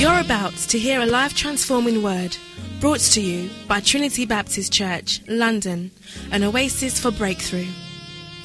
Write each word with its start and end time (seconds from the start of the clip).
You're 0.00 0.18
about 0.18 0.56
to 0.56 0.78
hear 0.78 1.02
a 1.02 1.04
life 1.04 1.34
transforming 1.34 2.02
word 2.02 2.34
brought 2.80 3.00
to 3.00 3.20
you 3.20 3.50
by 3.68 3.80
Trinity 3.80 4.24
Baptist 4.24 4.72
Church, 4.72 5.20
London, 5.28 5.90
an 6.32 6.42
oasis 6.42 6.98
for 6.98 7.10
breakthrough. 7.10 7.66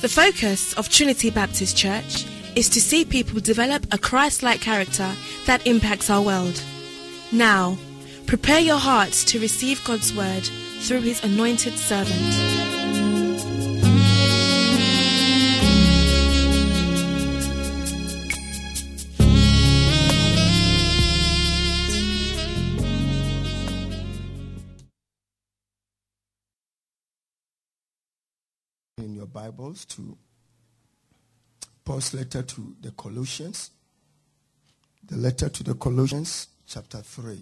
The 0.01 0.09
focus 0.09 0.73
of 0.73 0.89
Trinity 0.89 1.29
Baptist 1.29 1.77
Church 1.77 2.25
is 2.57 2.67
to 2.71 2.81
see 2.81 3.05
people 3.05 3.39
develop 3.39 3.87
a 3.93 3.97
Christ 3.97 4.43
like 4.43 4.59
character 4.59 5.09
that 5.45 5.65
impacts 5.65 6.09
our 6.09 6.21
world. 6.21 6.61
Now, 7.31 7.77
prepare 8.25 8.59
your 8.59 8.75
hearts 8.75 9.23
to 9.23 9.39
receive 9.39 9.81
God's 9.85 10.13
word 10.13 10.43
through 10.81 11.03
his 11.03 11.23
anointed 11.23 11.77
servant. 11.77 12.74
Bibles 29.55 29.85
to 29.85 30.17
Paul's 31.85 32.13
letter 32.13 32.41
to 32.43 32.75
the 32.81 32.91
Colossians, 32.91 33.71
the 35.03 35.15
letter 35.15 35.47
to 35.47 35.63
the 35.63 35.75
Colossians, 35.75 36.47
chapter 36.67 36.97
3. 36.97 37.41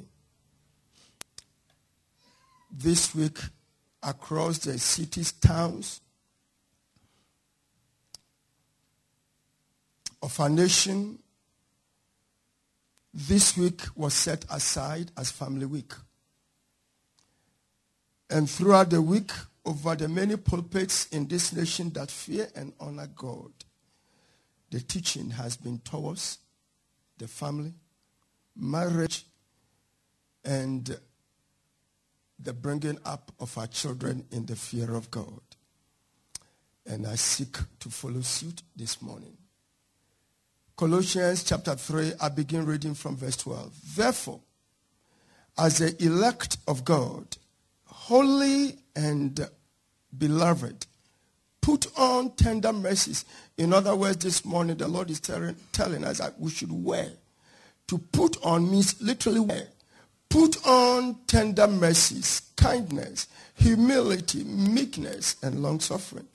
This 2.71 3.15
week, 3.15 3.39
across 4.03 4.59
the 4.59 4.77
cities, 4.77 5.31
towns 5.31 6.01
of 10.21 10.39
our 10.39 10.49
nation, 10.49 11.17
this 13.11 13.57
week 13.57 13.81
was 13.95 14.13
set 14.13 14.45
aside 14.51 15.11
as 15.17 15.31
Family 15.31 15.65
Week. 15.65 15.93
And 18.29 18.47
throughout 18.47 18.91
the 18.91 19.01
week, 19.01 19.31
over 19.65 19.95
the 19.95 20.07
many 20.07 20.35
pulpits 20.35 21.07
in 21.07 21.27
this 21.27 21.53
nation 21.53 21.89
that 21.91 22.11
fear 22.11 22.47
and 22.55 22.73
honor 22.79 23.07
God, 23.07 23.51
the 24.69 24.79
teaching 24.79 25.29
has 25.31 25.55
been 25.55 25.79
towards 25.79 26.39
the 27.17 27.27
family, 27.27 27.73
marriage, 28.55 29.25
and 30.43 30.97
the 32.39 32.53
bringing 32.53 32.97
up 33.05 33.31
of 33.39 33.57
our 33.57 33.67
children 33.67 34.25
in 34.31 34.45
the 34.45 34.55
fear 34.55 34.93
of 34.93 35.09
God. 35.09 35.41
And 36.85 37.07
I 37.07 37.15
seek 37.15 37.55
to 37.79 37.89
follow 37.89 38.21
suit 38.21 38.61
this 38.75 39.01
morning. 39.01 39.37
Colossians 40.75 41.43
chapter 41.43 41.75
3, 41.75 42.13
I 42.19 42.29
begin 42.29 42.65
reading 42.65 42.95
from 42.95 43.15
verse 43.15 43.37
12. 43.37 43.95
Therefore, 43.95 44.41
as 45.57 45.77
the 45.77 46.03
elect 46.03 46.57
of 46.67 46.83
God, 46.83 47.37
holy 48.03 48.77
and 48.97 49.47
beloved, 50.17 50.85
put 51.61 51.87
on 51.97 52.31
tender 52.31 52.73
mercies. 52.73 53.23
In 53.57 53.71
other 53.71 53.95
words, 53.95 54.17
this 54.17 54.43
morning 54.43 54.75
the 54.75 54.89
Lord 54.89 55.09
is 55.09 55.21
telling, 55.21 55.55
telling 55.71 56.03
us 56.03 56.17
that 56.17 56.37
we 56.37 56.51
should 56.51 56.71
wear. 56.71 57.09
To 57.87 57.97
put 57.97 58.43
on 58.43 58.69
means 58.69 59.01
literally 59.01 59.39
wear. 59.39 59.67
Put 60.27 60.67
on 60.67 61.15
tender 61.27 61.65
mercies, 61.65 62.41
kindness, 62.57 63.27
humility, 63.55 64.43
meekness, 64.43 65.37
and 65.41 65.61
long 65.61 65.79
suffering. 65.79 66.27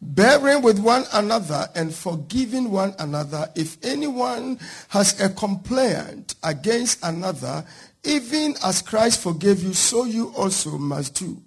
Bearing 0.00 0.62
with 0.62 0.78
one 0.78 1.04
another 1.12 1.68
and 1.74 1.92
forgiving 1.92 2.70
one 2.70 2.94
another 3.00 3.50
if 3.56 3.76
anyone 3.84 4.60
has 4.88 5.20
a 5.20 5.28
complaint 5.28 6.36
against 6.44 7.04
another, 7.04 7.64
even 8.04 8.54
as 8.64 8.82
Christ 8.82 9.20
forgave 9.20 9.62
you, 9.62 9.74
so 9.74 10.04
you 10.04 10.32
also 10.36 10.78
must 10.78 11.16
do. 11.16 11.42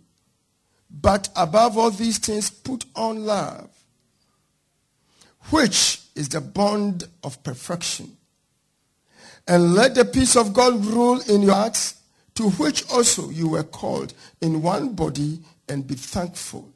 But 0.90 1.30
above 1.36 1.78
all 1.78 1.90
these 1.90 2.20
things, 2.20 2.52
put 2.52 2.86
on 2.96 3.26
love, 3.26 3.70
which 5.50 6.02
is 6.16 6.30
the 6.30 6.42
bond 6.42 7.06
of 7.24 7.44
perfection. 7.44 8.16
And 9.48 9.74
let 9.74 9.96
the 9.96 10.06
peace 10.06 10.36
of 10.36 10.54
God 10.54 10.86
rule 10.86 11.20
in 11.28 11.42
your 11.42 11.56
hearts, 11.56 11.96
to 12.36 12.50
which 12.52 12.90
also 12.92 13.30
you 13.30 13.50
were 13.50 13.64
called 13.64 14.14
in 14.42 14.62
one 14.62 14.94
body, 14.94 15.40
and 15.68 15.88
be 15.88 15.96
thankful. 15.96 16.72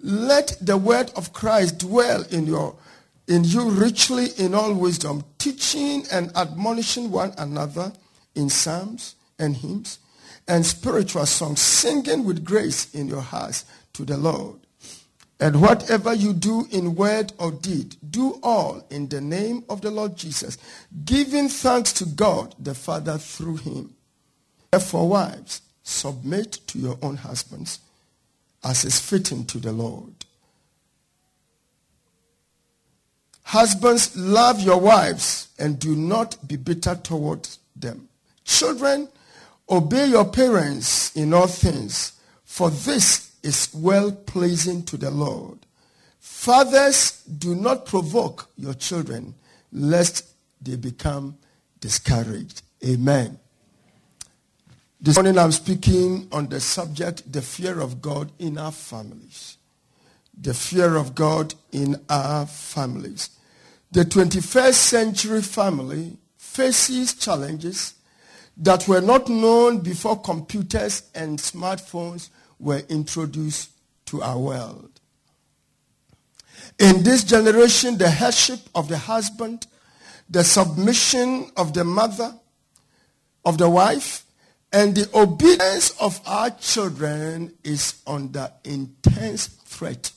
Let 0.00 0.56
the 0.60 0.76
word 0.76 1.12
of 1.14 1.32
Christ 1.32 1.78
dwell 1.78 2.24
in 2.30 2.46
your 2.46 2.74
in 3.28 3.44
you 3.44 3.70
richly 3.70 4.26
in 4.38 4.54
all 4.54 4.74
wisdom, 4.74 5.22
teaching 5.38 6.04
and 6.10 6.36
admonishing 6.36 7.12
one 7.12 7.32
another 7.38 7.92
in 8.34 8.48
psalms 8.50 9.14
and 9.40 9.56
hymns 9.56 9.98
and 10.46 10.64
spiritual 10.64 11.26
songs, 11.26 11.60
singing 11.60 12.24
with 12.24 12.44
grace 12.44 12.94
in 12.94 13.08
your 13.08 13.20
hearts 13.20 13.64
to 13.94 14.04
the 14.04 14.16
Lord. 14.16 14.58
And 15.40 15.60
whatever 15.62 16.12
you 16.12 16.34
do 16.34 16.66
in 16.70 16.94
word 16.94 17.32
or 17.38 17.50
deed, 17.50 17.96
do 18.10 18.38
all 18.42 18.86
in 18.90 19.08
the 19.08 19.20
name 19.20 19.64
of 19.68 19.80
the 19.80 19.90
Lord 19.90 20.16
Jesus, 20.16 20.58
giving 21.04 21.48
thanks 21.48 21.92
to 21.94 22.04
God 22.04 22.54
the 22.58 22.74
Father 22.74 23.16
through 23.16 23.56
him. 23.56 23.94
Therefore, 24.70 25.08
wives, 25.08 25.62
submit 25.82 26.52
to 26.68 26.78
your 26.78 26.98
own 27.02 27.16
husbands 27.16 27.80
as 28.62 28.84
is 28.84 29.00
fitting 29.00 29.44
to 29.46 29.58
the 29.58 29.72
Lord. 29.72 30.12
Husbands, 33.44 34.14
love 34.16 34.60
your 34.60 34.78
wives 34.78 35.48
and 35.58 35.78
do 35.78 35.96
not 35.96 36.46
be 36.46 36.56
bitter 36.56 36.94
toward 36.94 37.48
them. 37.74 38.08
Children, 38.44 39.08
obey 39.70 40.06
your 40.06 40.24
parents 40.24 41.14
in 41.16 41.32
all 41.32 41.46
things, 41.46 42.12
for 42.44 42.70
this 42.70 43.32
is 43.42 43.70
well 43.74 44.10
pleasing 44.12 44.82
to 44.84 44.96
the 44.96 45.10
Lord. 45.10 45.58
Fathers, 46.18 47.22
do 47.22 47.54
not 47.54 47.86
provoke 47.86 48.48
your 48.56 48.74
children, 48.74 49.34
lest 49.72 50.26
they 50.60 50.76
become 50.76 51.36
discouraged. 51.80 52.62
Amen. 52.84 53.38
This 55.00 55.16
morning 55.16 55.38
I'm 55.38 55.52
speaking 55.52 56.28
on 56.30 56.48
the 56.48 56.60
subject, 56.60 57.30
the 57.32 57.40
fear 57.40 57.80
of 57.80 58.02
God 58.02 58.30
in 58.38 58.58
our 58.58 58.72
families. 58.72 59.56
The 60.38 60.52
fear 60.52 60.96
of 60.96 61.14
God 61.14 61.54
in 61.72 62.00
our 62.08 62.46
families. 62.46 63.30
The 63.92 64.04
21st 64.04 64.74
century 64.74 65.42
family 65.42 66.16
faces 66.36 67.14
challenges 67.14 67.94
that 68.60 68.86
were 68.86 69.00
not 69.00 69.28
known 69.28 69.80
before 69.80 70.20
computers 70.20 71.04
and 71.14 71.38
smartphones 71.38 72.28
were 72.58 72.82
introduced 72.90 73.70
to 74.04 74.22
our 74.22 74.38
world. 74.38 75.00
In 76.78 77.02
this 77.02 77.24
generation, 77.24 77.96
the 77.96 78.10
headship 78.10 78.60
of 78.74 78.88
the 78.88 78.98
husband, 78.98 79.66
the 80.28 80.44
submission 80.44 81.50
of 81.56 81.72
the 81.72 81.84
mother, 81.84 82.34
of 83.46 83.56
the 83.56 83.68
wife, 83.68 84.24
and 84.72 84.94
the 84.94 85.08
obedience 85.14 85.90
of 85.98 86.20
our 86.26 86.50
children 86.50 87.54
is 87.64 88.02
under 88.06 88.52
intense 88.64 89.46
threat. 89.46 90.12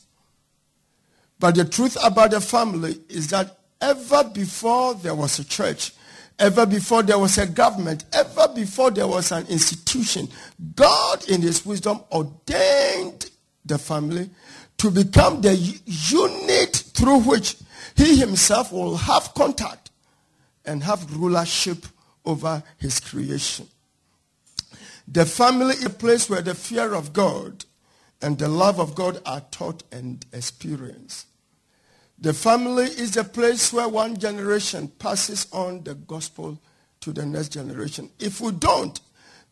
But 1.39 1.55
the 1.55 1.65
truth 1.65 1.97
about 2.03 2.31
the 2.31 2.41
family 2.41 2.97
is 3.07 3.29
that 3.29 3.57
ever 3.81 4.25
before 4.25 4.95
there 4.95 5.15
was 5.15 5.39
a 5.39 5.45
church, 5.45 5.93
ever 6.39 6.65
before 6.65 7.03
there 7.03 7.19
was 7.19 7.37
a 7.37 7.45
government, 7.45 8.05
ever 8.13 8.47
before 8.53 8.91
there 8.91 9.07
was 9.07 9.31
an 9.31 9.45
institution, 9.47 10.27
God 10.75 11.27
in 11.29 11.41
his 11.41 11.65
wisdom 11.65 12.01
ordained 12.11 13.29
the 13.65 13.77
family 13.77 14.29
to 14.77 14.91
become 14.91 15.41
the 15.41 15.55
unit 15.55 16.75
through 16.75 17.19
which 17.19 17.57
he 17.95 18.17
himself 18.17 18.71
will 18.71 18.97
have 18.97 19.33
contact 19.33 19.91
and 20.65 20.83
have 20.83 21.15
rulership 21.15 21.85
over 22.25 22.63
his 22.77 22.99
creation. 22.99 23.67
The 25.07 25.25
family 25.25 25.75
is 25.75 25.85
a 25.85 25.89
place 25.89 26.29
where 26.29 26.41
the 26.41 26.55
fear 26.55 26.93
of 26.93 27.13
God 27.13 27.65
and 28.21 28.37
the 28.37 28.47
love 28.47 28.79
of 28.79 28.95
God 28.95 29.21
are 29.25 29.41
taught 29.51 29.83
and 29.91 30.25
experienced. 30.31 31.27
The 32.23 32.33
family 32.33 32.85
is 32.85 33.17
a 33.17 33.25
place 33.25 33.73
where 33.73 33.89
one 33.89 34.17
generation 34.17 34.87
passes 34.87 35.45
on 35.51 35.83
the 35.83 35.93
gospel 35.93 36.57
to 37.01 37.11
the 37.11 37.25
next 37.25 37.49
generation. 37.49 38.09
If 38.17 38.39
we 38.39 38.53
don't, 38.53 38.97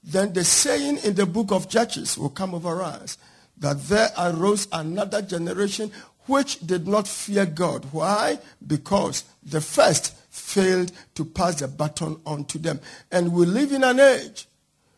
then 0.02 0.32
the 0.32 0.46
saying 0.46 1.00
in 1.00 1.16
the 1.16 1.26
book 1.26 1.52
of 1.52 1.68
Judges 1.68 2.18
will 2.18 2.30
come 2.30 2.56
over 2.56 2.82
us 2.82 3.18
that 3.58 3.78
there 3.90 4.08
arose 4.18 4.70
another 4.72 5.22
generation 5.22 5.92
which 6.28 6.66
did 6.66 6.88
not 6.88 7.10
fear 7.10 7.46
God. 7.46 7.86
Why? 7.92 8.40
Because 8.66 9.26
the 9.44 9.60
first 9.60 10.16
failed 10.30 10.94
to 11.16 11.26
pass 11.26 11.56
the 11.56 11.68
baton 11.68 12.22
on 12.26 12.46
to 12.46 12.58
them. 12.58 12.80
And 13.12 13.34
we 13.34 13.48
live 13.48 13.74
in 13.74 13.84
an 13.84 14.00
age 14.00 14.48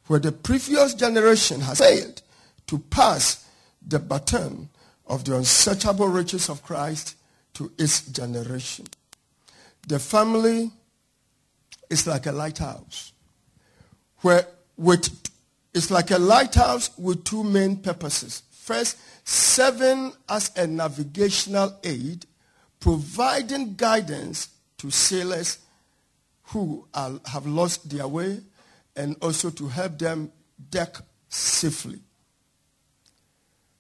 where 0.05 0.19
the 0.19 0.31
previous 0.31 0.93
generation 0.93 1.61
has 1.61 1.79
failed 1.79 2.21
to 2.67 2.77
pass 2.77 3.49
the 3.83 3.97
baton 3.97 4.69
of 5.07 5.25
the 5.25 5.37
unsearchable 5.37 6.07
riches 6.07 6.49
of 6.49 6.61
Christ 6.61 7.15
to 7.53 7.71
its 7.77 8.01
generation. 8.07 8.85
The 9.88 10.00
family 10.00 10.71
is 11.89 12.07
like 12.07 12.25
a 12.25 12.31
lighthouse 12.31 13.13
where 14.21 14.47
with 14.77 15.09
it's 15.73 15.89
like 15.89 16.11
a 16.11 16.19
lighthouse 16.19 16.95
with 16.97 17.23
two 17.23 17.44
main 17.44 17.77
purposes. 17.77 18.44
First, 18.51 18.97
serving 19.23 20.13
as 20.29 20.51
a 20.55 20.67
navigational 20.67 21.77
aid, 21.83 22.25
providing 22.79 23.73
guidance 23.75 24.50
to 24.77 24.91
sailors 24.91 25.59
who 26.44 26.88
are, 26.94 27.19
have 27.25 27.47
lost 27.47 27.89
their 27.89 28.07
way 28.07 28.39
and 28.95 29.15
also 29.21 29.50
to 29.50 29.67
help 29.67 29.97
them 29.97 30.31
deck 30.69 30.97
safely. 31.27 32.00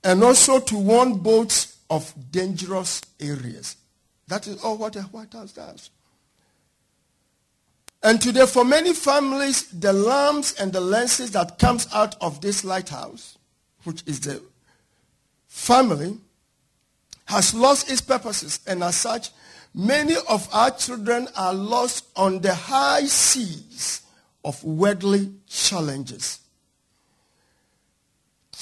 And 0.03 0.23
also 0.23 0.59
to 0.59 0.77
warn 0.77 1.19
boats 1.19 1.72
of 1.93 2.11
dangerous 2.31 3.01
areas. 3.19 3.77
That 4.27 4.47
is 4.47 4.63
all 4.63 4.77
what 4.77 4.95
a 4.95 5.03
White 5.03 5.31
House 5.31 5.51
does. 5.51 5.91
And 8.01 8.19
today, 8.19 8.47
for 8.47 8.65
many 8.65 8.93
families, 8.93 9.67
the 9.69 9.93
lamps 9.93 10.53
and 10.59 10.73
the 10.73 10.81
lenses 10.81 11.29
that 11.31 11.59
comes 11.59 11.87
out 11.93 12.15
of 12.19 12.41
this 12.41 12.63
lighthouse, 12.63 13.37
which 13.83 14.01
is 14.07 14.21
the 14.21 14.41
family, 15.47 16.17
has 17.25 17.53
lost 17.53 17.91
its 17.91 18.01
purposes. 18.01 18.59
And 18.65 18.83
as 18.83 18.95
such, 18.95 19.29
many 19.75 20.15
of 20.27 20.49
our 20.51 20.71
children 20.71 21.27
are 21.37 21.53
lost 21.53 22.07
on 22.15 22.41
the 22.41 22.55
high 22.55 23.05
seas 23.05 24.01
of 24.43 24.61
worldly 24.63 25.31
challenges. 25.47 26.39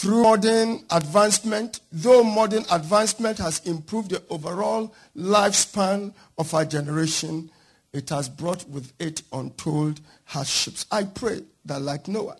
Through 0.02 0.24
modern 0.24 0.84
advancement, 0.90 1.80
though 1.92 2.24
modern 2.24 2.66
advancement 2.72 3.38
has 3.38 3.60
improved 3.68 4.10
the 4.10 4.24
overall 4.32 4.96
lifespan 5.16 6.16
of 6.40 6.52
our 6.56 6.66
generation, 6.66 7.52
it 7.94 8.10
has 8.10 8.28
brought 8.28 8.68
with 8.68 8.94
it 8.98 9.22
untold 9.32 10.02
hardships. 10.24 10.88
I 10.90 11.04
pray 11.04 11.44
that 11.66 11.84
like 11.84 12.08
Noah, 12.08 12.38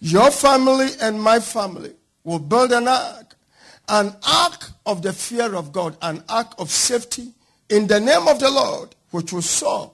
your 0.00 0.32
family 0.32 0.88
and 1.00 1.22
my 1.22 1.38
family 1.38 1.92
will 2.24 2.40
build 2.40 2.72
an 2.72 2.88
ark, 2.88 3.36
an 3.88 4.16
ark 4.28 4.70
of 4.84 5.02
the 5.02 5.12
fear 5.12 5.54
of 5.54 5.70
God, 5.70 5.96
an 6.02 6.24
ark 6.28 6.52
of 6.58 6.68
safety 6.68 7.28
in 7.68 7.86
the 7.86 8.00
name 8.00 8.26
of 8.26 8.40
the 8.40 8.50
Lord, 8.50 8.96
which 9.12 9.32
will 9.32 9.40
soar 9.40 9.92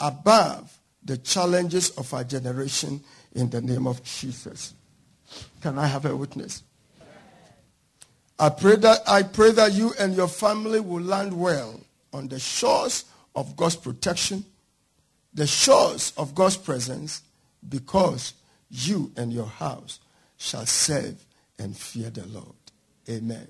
above 0.00 0.80
the 1.04 1.16
challenges 1.16 1.90
of 1.90 2.12
our 2.12 2.24
generation 2.24 3.04
in 3.36 3.50
the 3.50 3.62
name 3.62 3.86
of 3.86 4.02
Jesus. 4.02 4.74
Can 5.60 5.78
I 5.78 5.86
have 5.86 6.04
a 6.04 6.14
witness? 6.14 6.62
I 8.38 8.48
pray 8.48 8.76
that 8.76 9.00
I 9.06 9.22
pray 9.22 9.52
that 9.52 9.72
you 9.72 9.94
and 9.98 10.14
your 10.14 10.28
family 10.28 10.80
will 10.80 11.02
land 11.02 11.32
well 11.32 11.80
on 12.12 12.28
the 12.28 12.38
shores 12.38 13.04
of 13.34 13.56
God's 13.56 13.76
protection, 13.76 14.44
the 15.32 15.46
shores 15.46 16.12
of 16.16 16.34
God's 16.34 16.56
presence, 16.56 17.22
because 17.68 18.34
you 18.70 19.12
and 19.16 19.32
your 19.32 19.46
house 19.46 20.00
shall 20.36 20.66
serve 20.66 21.24
and 21.58 21.76
fear 21.76 22.10
the 22.10 22.26
Lord. 22.26 22.54
Amen. 23.08 23.46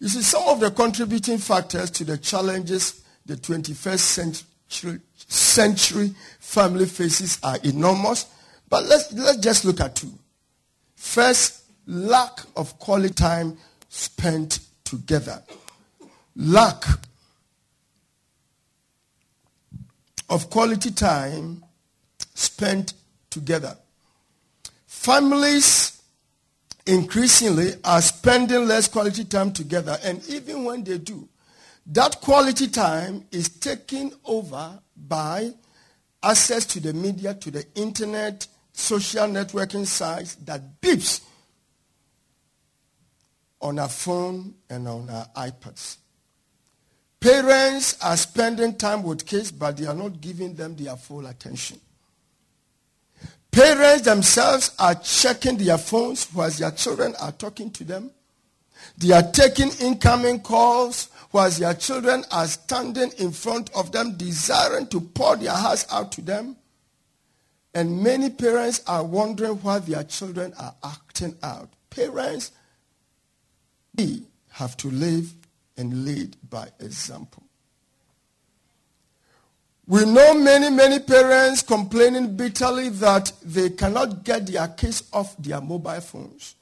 You 0.00 0.08
see, 0.08 0.22
some 0.22 0.48
of 0.48 0.60
the 0.60 0.70
contributing 0.70 1.38
factors 1.38 1.90
to 1.92 2.04
the 2.04 2.18
challenges 2.18 3.02
the 3.24 3.36
21st 3.36 3.98
century, 3.98 5.00
century 5.16 6.14
family 6.40 6.86
faces 6.86 7.38
are 7.42 7.58
enormous, 7.62 8.26
but 8.68 8.84
let's, 8.84 9.12
let's 9.12 9.38
just 9.38 9.64
look 9.64 9.80
at 9.80 9.94
two. 9.94 10.12
First, 11.02 11.64
lack 11.86 12.40
of 12.56 12.78
quality 12.78 13.12
time 13.12 13.58
spent 13.90 14.60
together. 14.84 15.42
Lack 16.36 16.84
of 20.30 20.48
quality 20.48 20.90
time 20.92 21.64
spent 22.32 22.94
together. 23.28 23.76
Families 24.86 26.00
increasingly 26.86 27.72
are 27.84 28.00
spending 28.00 28.66
less 28.66 28.88
quality 28.88 29.24
time 29.24 29.52
together, 29.52 29.98
and 30.04 30.26
even 30.28 30.64
when 30.64 30.82
they 30.82 30.96
do, 30.96 31.28
that 31.84 32.22
quality 32.22 32.68
time 32.68 33.26
is 33.32 33.50
taken 33.50 34.12
over 34.24 34.80
by 34.96 35.52
access 36.22 36.64
to 36.64 36.80
the 36.80 36.94
media, 36.94 37.34
to 37.34 37.50
the 37.50 37.66
internet, 37.74 38.46
social 38.72 39.26
networking 39.26 39.86
sites 39.86 40.34
that 40.36 40.80
beeps 40.80 41.22
on 43.60 43.78
our 43.78 43.88
phone 43.88 44.54
and 44.68 44.88
on 44.88 45.08
our 45.08 45.26
iPads. 45.36 45.98
Parents 47.20 47.96
are 48.02 48.16
spending 48.16 48.74
time 48.74 49.04
with 49.04 49.24
kids, 49.24 49.52
but 49.52 49.76
they 49.76 49.86
are 49.86 49.94
not 49.94 50.20
giving 50.20 50.54
them 50.54 50.74
their 50.74 50.96
full 50.96 51.26
attention. 51.26 51.78
Parents 53.52 54.02
themselves 54.02 54.72
are 54.78 54.96
checking 54.96 55.58
their 55.58 55.78
phones 55.78 56.26
whilst 56.34 56.58
their 56.58 56.70
children 56.72 57.14
are 57.20 57.32
talking 57.32 57.70
to 57.70 57.84
them. 57.84 58.10
They 58.98 59.12
are 59.12 59.22
taking 59.22 59.70
incoming 59.80 60.40
calls 60.40 61.10
whilst 61.30 61.60
their 61.60 61.74
children 61.74 62.24
are 62.32 62.46
standing 62.48 63.12
in 63.18 63.30
front 63.30 63.70
of 63.74 63.92
them, 63.92 64.16
desiring 64.16 64.88
to 64.88 65.00
pour 65.00 65.36
their 65.36 65.52
hearts 65.52 65.86
out 65.92 66.10
to 66.12 66.22
them. 66.22 66.56
And 67.74 68.02
many 68.02 68.28
parents 68.30 68.82
are 68.86 69.04
wondering 69.04 69.54
why 69.62 69.78
their 69.78 70.04
children 70.04 70.52
are 70.58 70.74
acting 70.84 71.36
out. 71.42 71.70
Parents, 71.90 72.52
we 73.96 74.24
have 74.50 74.76
to 74.78 74.88
live 74.88 75.32
and 75.76 76.04
lead 76.04 76.36
by 76.50 76.68
example. 76.80 77.42
We 79.86 80.04
know 80.04 80.34
many, 80.34 80.70
many 80.70 81.00
parents 81.00 81.62
complaining 81.62 82.36
bitterly 82.36 82.90
that 82.90 83.32
they 83.42 83.70
cannot 83.70 84.22
get 84.24 84.46
their 84.46 84.68
kids 84.68 85.08
off 85.12 85.36
their 85.38 85.60
mobile 85.60 86.00
phones. 86.00 86.54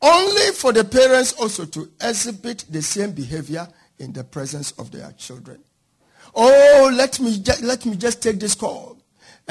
Only 0.00 0.50
for 0.52 0.72
the 0.72 0.84
parents 0.84 1.32
also 1.34 1.64
to 1.66 1.88
exhibit 2.00 2.64
the 2.68 2.82
same 2.82 3.12
behavior 3.12 3.68
in 3.98 4.12
the 4.12 4.24
presence 4.24 4.72
of 4.72 4.90
their 4.90 5.12
children. 5.12 5.62
Oh, 6.34 6.90
let 6.92 7.20
me, 7.20 7.42
let 7.62 7.86
me 7.86 7.96
just 7.96 8.20
take 8.22 8.40
this 8.40 8.56
call. 8.56 8.98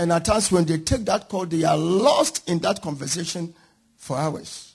And 0.02 0.12
at 0.12 0.26
times 0.26 0.52
when 0.52 0.66
they 0.66 0.80
take 0.80 1.06
that 1.06 1.30
call, 1.30 1.46
they 1.46 1.64
are 1.64 1.78
lost 1.78 2.50
in 2.50 2.58
that 2.62 2.82
conversation 2.82 3.54
for 3.98 4.18
hours. 4.18 4.74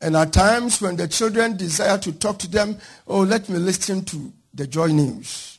And 0.00 0.16
at 0.16 0.32
times 0.32 0.80
when 0.80 0.94
the 0.94 1.08
children 1.08 1.56
desire 1.56 1.98
to 1.98 2.12
talk 2.12 2.38
to 2.38 2.48
them, 2.48 2.78
oh, 3.08 3.22
let 3.22 3.48
me 3.48 3.58
listen 3.58 4.04
to 4.04 4.32
the 4.54 4.68
Joy 4.68 4.86
News. 4.92 5.58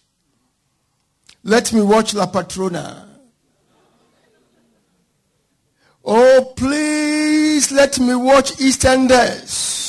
Let 1.43 1.73
me 1.73 1.81
watch 1.81 2.13
La 2.13 2.27
Patrona. 2.27 3.09
Oh, 6.05 6.53
please 6.55 7.73
let 7.73 7.99
me 7.99 8.15
watch 8.15 8.53
EastEnders. 8.53 9.86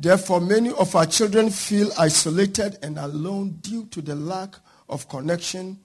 Therefore, 0.00 0.40
many 0.40 0.70
of 0.70 0.96
our 0.96 1.04
children 1.04 1.50
feel 1.50 1.90
isolated 1.98 2.78
and 2.82 2.98
alone 2.98 3.58
due 3.60 3.84
to 3.90 4.00
the 4.00 4.14
lack 4.14 4.56
of 4.88 5.06
connection 5.10 5.78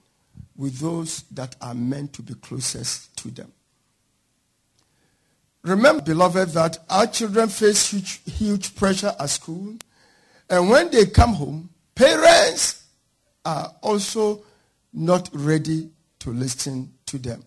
with 0.56 0.78
those 0.78 1.24
that 1.32 1.54
are 1.60 1.74
meant 1.74 2.14
to 2.14 2.22
be 2.22 2.32
closest 2.32 3.14
to 3.18 3.30
them. 3.30 3.52
Remember, 5.62 6.02
beloved, 6.02 6.48
that 6.50 6.78
our 6.88 7.06
children 7.06 7.50
face 7.50 7.90
huge, 7.90 8.22
huge 8.24 8.74
pressure 8.74 9.14
at 9.20 9.28
school. 9.28 9.74
And 10.48 10.70
when 10.70 10.90
they 10.90 11.04
come 11.06 11.34
home, 11.34 11.68
parents 11.94 12.84
are 13.44 13.70
also 13.82 14.44
not 14.94 15.28
ready 15.34 15.90
to 16.20 16.30
listen 16.30 16.94
to 17.04 17.18
them. 17.18 17.44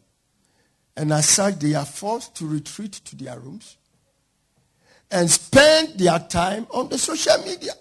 And 0.95 1.11
as 1.13 1.29
such, 1.29 1.57
they 1.57 1.73
are 1.73 1.85
forced 1.85 2.35
to 2.35 2.45
retreat 2.45 2.91
to 3.05 3.15
their 3.15 3.39
rooms 3.39 3.77
and 5.11 5.29
spend 5.29 5.99
their 5.99 6.19
time 6.19 6.67
on 6.71 6.89
the 6.89 6.97
social 6.97 7.37
media. 7.43 7.73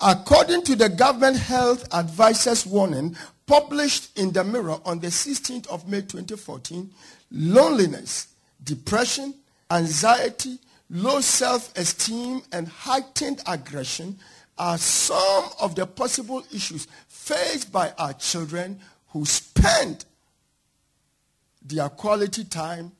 According 0.00 0.62
to 0.64 0.76
the 0.76 0.88
government 0.88 1.36
health 1.36 1.86
advisor's 1.92 2.66
warning 2.66 3.16
published 3.46 4.18
in 4.18 4.32
the 4.32 4.42
Mirror 4.42 4.78
on 4.84 4.98
the 5.00 5.08
16th 5.08 5.66
of 5.68 5.88
May 5.88 6.00
2014, 6.00 6.90
loneliness 7.30 8.28
depression, 8.62 9.34
anxiety, 9.70 10.58
low 10.90 11.20
self-esteem, 11.20 12.42
and 12.52 12.66
heightened 12.66 13.42
aggression 13.46 14.18
are 14.56 14.78
some 14.78 15.44
of 15.60 15.74
the 15.74 15.86
possible 15.86 16.42
issues 16.52 16.86
faced 17.08 17.72
by 17.72 17.92
our 17.98 18.12
children 18.14 18.78
who 19.08 19.24
spend 19.24 20.04
their 21.62 21.88
quality 21.88 22.44
time 22.44 22.92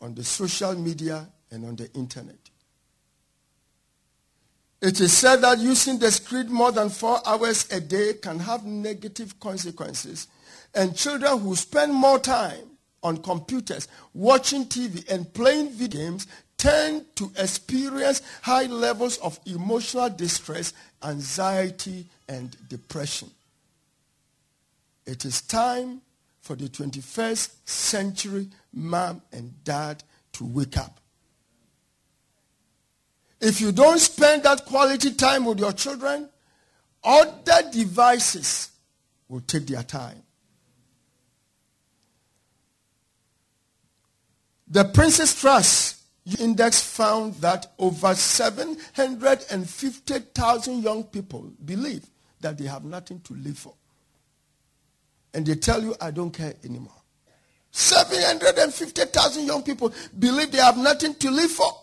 on 0.00 0.14
the 0.14 0.24
social 0.24 0.74
media 0.74 1.26
and 1.52 1.64
on 1.64 1.76
the 1.76 1.90
internet. 1.92 2.36
It 4.80 5.00
is 5.00 5.16
said 5.16 5.42
that 5.42 5.58
using 5.58 6.00
the 6.00 6.10
screen 6.10 6.52
more 6.52 6.72
than 6.72 6.88
four 6.88 7.20
hours 7.24 7.70
a 7.70 7.80
day 7.80 8.14
can 8.14 8.40
have 8.40 8.64
negative 8.64 9.38
consequences. 9.38 10.26
And 10.74 10.96
children 10.96 11.38
who 11.38 11.54
spend 11.54 11.94
more 11.94 12.18
time 12.18 12.66
on 13.02 13.18
computers, 13.18 13.86
watching 14.12 14.64
TV, 14.66 15.08
and 15.08 15.32
playing 15.32 15.70
video 15.70 16.00
games 16.00 16.26
tend 16.56 17.04
to 17.16 17.30
experience 17.36 18.22
high 18.42 18.66
levels 18.66 19.18
of 19.18 19.38
emotional 19.46 20.08
distress, 20.08 20.72
anxiety, 21.04 22.06
and 22.28 22.56
depression. 22.68 23.30
It 25.06 25.24
is 25.24 25.42
time 25.42 26.00
for 26.40 26.56
the 26.56 26.68
21st 26.68 27.52
century 27.64 28.48
mom 28.72 29.22
and 29.32 29.52
dad 29.64 30.02
to 30.32 30.44
wake 30.44 30.76
up. 30.76 31.01
If 33.42 33.60
you 33.60 33.72
don't 33.72 33.98
spend 33.98 34.44
that 34.44 34.64
quality 34.66 35.12
time 35.14 35.44
with 35.44 35.58
your 35.58 35.72
children, 35.72 36.28
other 37.02 37.68
devices 37.72 38.70
will 39.28 39.40
take 39.40 39.66
their 39.66 39.82
time. 39.82 40.22
The 44.68 44.84
Prince's 44.84 45.34
Trust 45.34 45.96
Index 46.38 46.80
found 46.80 47.34
that 47.36 47.72
over 47.80 48.14
750,000 48.14 50.82
young 50.82 51.02
people 51.02 51.50
believe 51.64 52.06
that 52.40 52.56
they 52.56 52.66
have 52.66 52.84
nothing 52.84 53.18
to 53.22 53.34
live 53.34 53.58
for. 53.58 53.74
And 55.34 55.44
they 55.44 55.56
tell 55.56 55.82
you, 55.82 55.96
I 56.00 56.12
don't 56.12 56.30
care 56.30 56.54
anymore. 56.62 56.94
750,000 57.72 59.46
young 59.46 59.64
people 59.64 59.92
believe 60.16 60.52
they 60.52 60.58
have 60.58 60.78
nothing 60.78 61.16
to 61.16 61.28
live 61.28 61.50
for. 61.50 61.81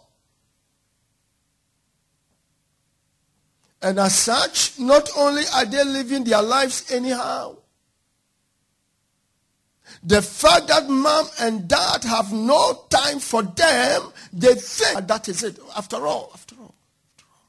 And 3.82 4.00
as 4.00 4.16
such, 4.16 4.78
not 4.80 5.10
only 5.18 5.44
are 5.56 5.66
they 5.66 5.84
living 5.84 6.24
their 6.24 6.42
lives 6.42 6.92
anyhow, 6.92 7.56
the 10.04 10.22
fact 10.22 10.68
that 10.68 10.90
mom 10.90 11.28
and 11.40 11.68
dad 11.68 12.04
have 12.04 12.32
no 12.32 12.86
time 12.90 13.20
for 13.20 13.44
them, 13.44 14.14
they 14.32 14.54
think 14.56 15.08
that 15.08 15.28
is 15.28 15.44
it. 15.44 15.60
After 15.76 16.06
all, 16.06 16.32
after 16.34 16.56
all, 16.56 16.76
after 17.06 17.26
all. 17.32 17.46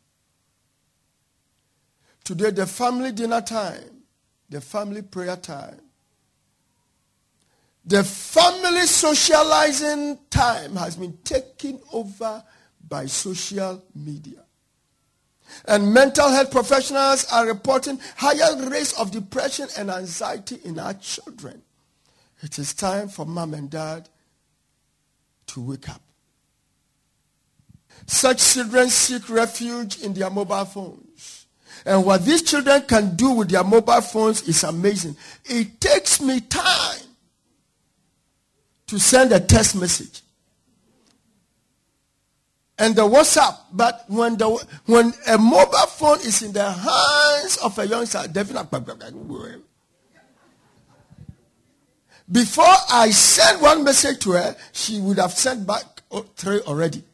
Today, 2.24 2.50
the 2.50 2.66
family 2.66 3.12
dinner 3.12 3.40
time, 3.40 4.02
the 4.48 4.60
family 4.60 5.02
prayer 5.02 5.36
time, 5.36 5.80
the 7.84 8.04
family 8.04 8.86
socializing 8.86 10.18
time 10.28 10.76
has 10.76 10.96
been 10.96 11.16
taken 11.24 11.80
over 11.92 12.42
by 12.88 13.06
social 13.06 13.82
media. 13.94 14.44
And 15.66 15.92
mental 15.92 16.30
health 16.30 16.50
professionals 16.50 17.26
are 17.32 17.46
reporting 17.46 18.00
higher 18.16 18.56
rates 18.68 18.98
of 18.98 19.10
depression 19.10 19.68
and 19.78 19.90
anxiety 19.90 20.58
in 20.64 20.78
our 20.78 20.94
children. 20.94 21.62
It 22.42 22.58
is 22.58 22.72
time 22.74 23.08
for 23.08 23.26
mom 23.26 23.54
and 23.54 23.70
dad 23.70 24.08
to 25.48 25.60
wake 25.60 25.88
up. 25.88 26.00
Such 28.06 28.54
children 28.54 28.88
seek 28.88 29.28
refuge 29.28 30.00
in 30.00 30.14
their 30.14 30.30
mobile 30.30 30.64
phones. 30.64 31.46
And 31.84 32.04
what 32.04 32.24
these 32.24 32.42
children 32.42 32.82
can 32.82 33.14
do 33.16 33.30
with 33.30 33.50
their 33.50 33.64
mobile 33.64 34.00
phones 34.00 34.42
is 34.42 34.64
amazing. 34.64 35.16
It 35.44 35.80
takes 35.80 36.20
me 36.20 36.40
time 36.40 37.00
to 38.86 38.98
send 38.98 39.32
a 39.32 39.40
text 39.40 39.76
message 39.76 40.22
and 42.80 42.96
the 42.96 43.02
WhatsApp. 43.02 43.56
But 43.72 44.04
when 44.08 44.36
the 44.36 44.48
when 44.86 45.12
a 45.28 45.38
mobile 45.38 45.86
phone 45.86 46.18
is 46.20 46.42
in 46.42 46.52
the 46.52 46.72
hands 46.72 47.58
of 47.58 47.78
a 47.78 47.86
youngster, 47.86 48.26
definitely. 48.32 49.62
Before 52.32 52.76
I 52.90 53.10
send 53.10 53.60
one 53.60 53.84
message 53.84 54.20
to 54.20 54.32
her, 54.32 54.56
she 54.72 55.00
would 55.00 55.18
have 55.18 55.32
sent 55.32 55.66
back 55.66 55.84
three 56.36 56.60
already. 56.60 57.04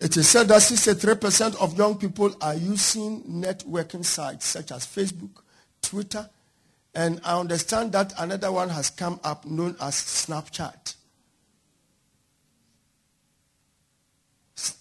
It 0.00 0.18
is 0.18 0.28
said 0.28 0.48
that 0.48 0.60
63% 0.60 1.56
of 1.56 1.78
young 1.78 1.96
people 1.96 2.36
are 2.42 2.54
using 2.54 3.22
networking 3.22 4.04
sites 4.04 4.46
such 4.46 4.70
as 4.70 4.84
Facebook, 4.84 5.30
Twitter, 5.80 6.28
and 6.94 7.20
I 7.24 7.38
understand 7.38 7.92
that 7.92 8.12
another 8.18 8.52
one 8.52 8.68
has 8.68 8.90
come 8.90 9.18
up 9.24 9.44
known 9.44 9.76
as 9.80 9.94
Snapchat. 9.94 10.94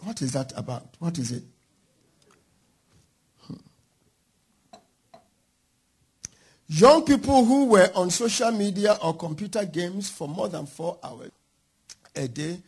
What 0.03 0.21
is 0.21 0.31
that 0.33 0.53
about? 0.55 0.87
What 0.99 1.17
is 1.17 1.31
it? 1.31 1.43
Hmm. 3.47 3.55
Young 6.67 7.03
people 7.03 7.43
who 7.43 7.65
were 7.65 7.89
on 7.95 8.11
social 8.11 8.51
media 8.51 8.97
or 9.01 9.15
computer 9.17 9.65
games 9.65 10.09
for 10.09 10.27
more 10.27 10.47
than 10.47 10.67
four 10.67 10.99
hours 11.03 11.31
a 12.15 12.27
day 12.27 12.59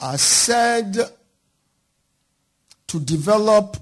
are 0.00 0.18
said 0.18 0.96
to 2.88 3.00
develop 3.00 3.76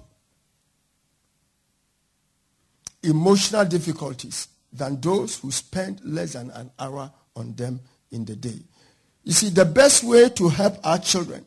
emotional 3.02 3.64
difficulties 3.64 4.46
than 4.72 5.00
those 5.00 5.38
who 5.38 5.50
spend 5.50 6.00
less 6.04 6.34
than 6.34 6.50
an 6.50 6.70
hour 6.78 7.10
on 7.36 7.54
them 7.54 7.80
in 8.10 8.24
the 8.24 8.36
day. 8.36 8.58
You 9.24 9.32
see, 9.32 9.50
the 9.50 9.64
best 9.64 10.04
way 10.04 10.28
to 10.30 10.48
help 10.48 10.78
our 10.84 10.98
children 10.98 11.44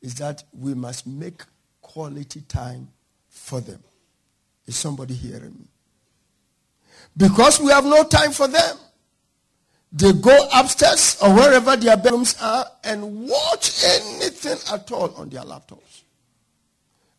is 0.00 0.14
that 0.16 0.44
we 0.52 0.74
must 0.74 1.06
make 1.06 1.42
quality 1.80 2.42
time 2.42 2.88
for 3.28 3.60
them. 3.60 3.82
Is 4.66 4.76
somebody 4.76 5.14
hearing 5.14 5.54
me? 5.58 5.66
Because 7.16 7.60
we 7.60 7.70
have 7.70 7.84
no 7.84 8.04
time 8.04 8.30
for 8.30 8.46
them. 8.46 8.76
They 9.92 10.12
go 10.12 10.48
upstairs 10.54 11.18
or 11.20 11.34
wherever 11.34 11.76
their 11.76 11.96
bedrooms 11.96 12.36
are 12.40 12.64
and 12.84 13.28
watch 13.28 13.82
anything 13.84 14.58
at 14.72 14.92
all 14.92 15.12
on 15.16 15.30
their 15.30 15.42
laptops. 15.42 16.02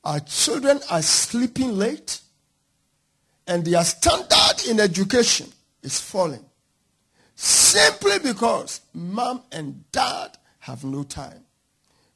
Our 0.03 0.21
children 0.21 0.79
are 0.89 1.01
sleeping 1.01 1.77
late 1.77 2.20
and 3.47 3.65
their 3.65 3.83
standard 3.83 4.67
in 4.69 4.79
education 4.79 5.47
is 5.83 5.99
falling 5.99 6.45
simply 7.35 8.19
because 8.19 8.81
mom 8.93 9.41
and 9.51 9.83
dad 9.91 10.37
have 10.59 10.83
no 10.83 11.03
time. 11.03 11.43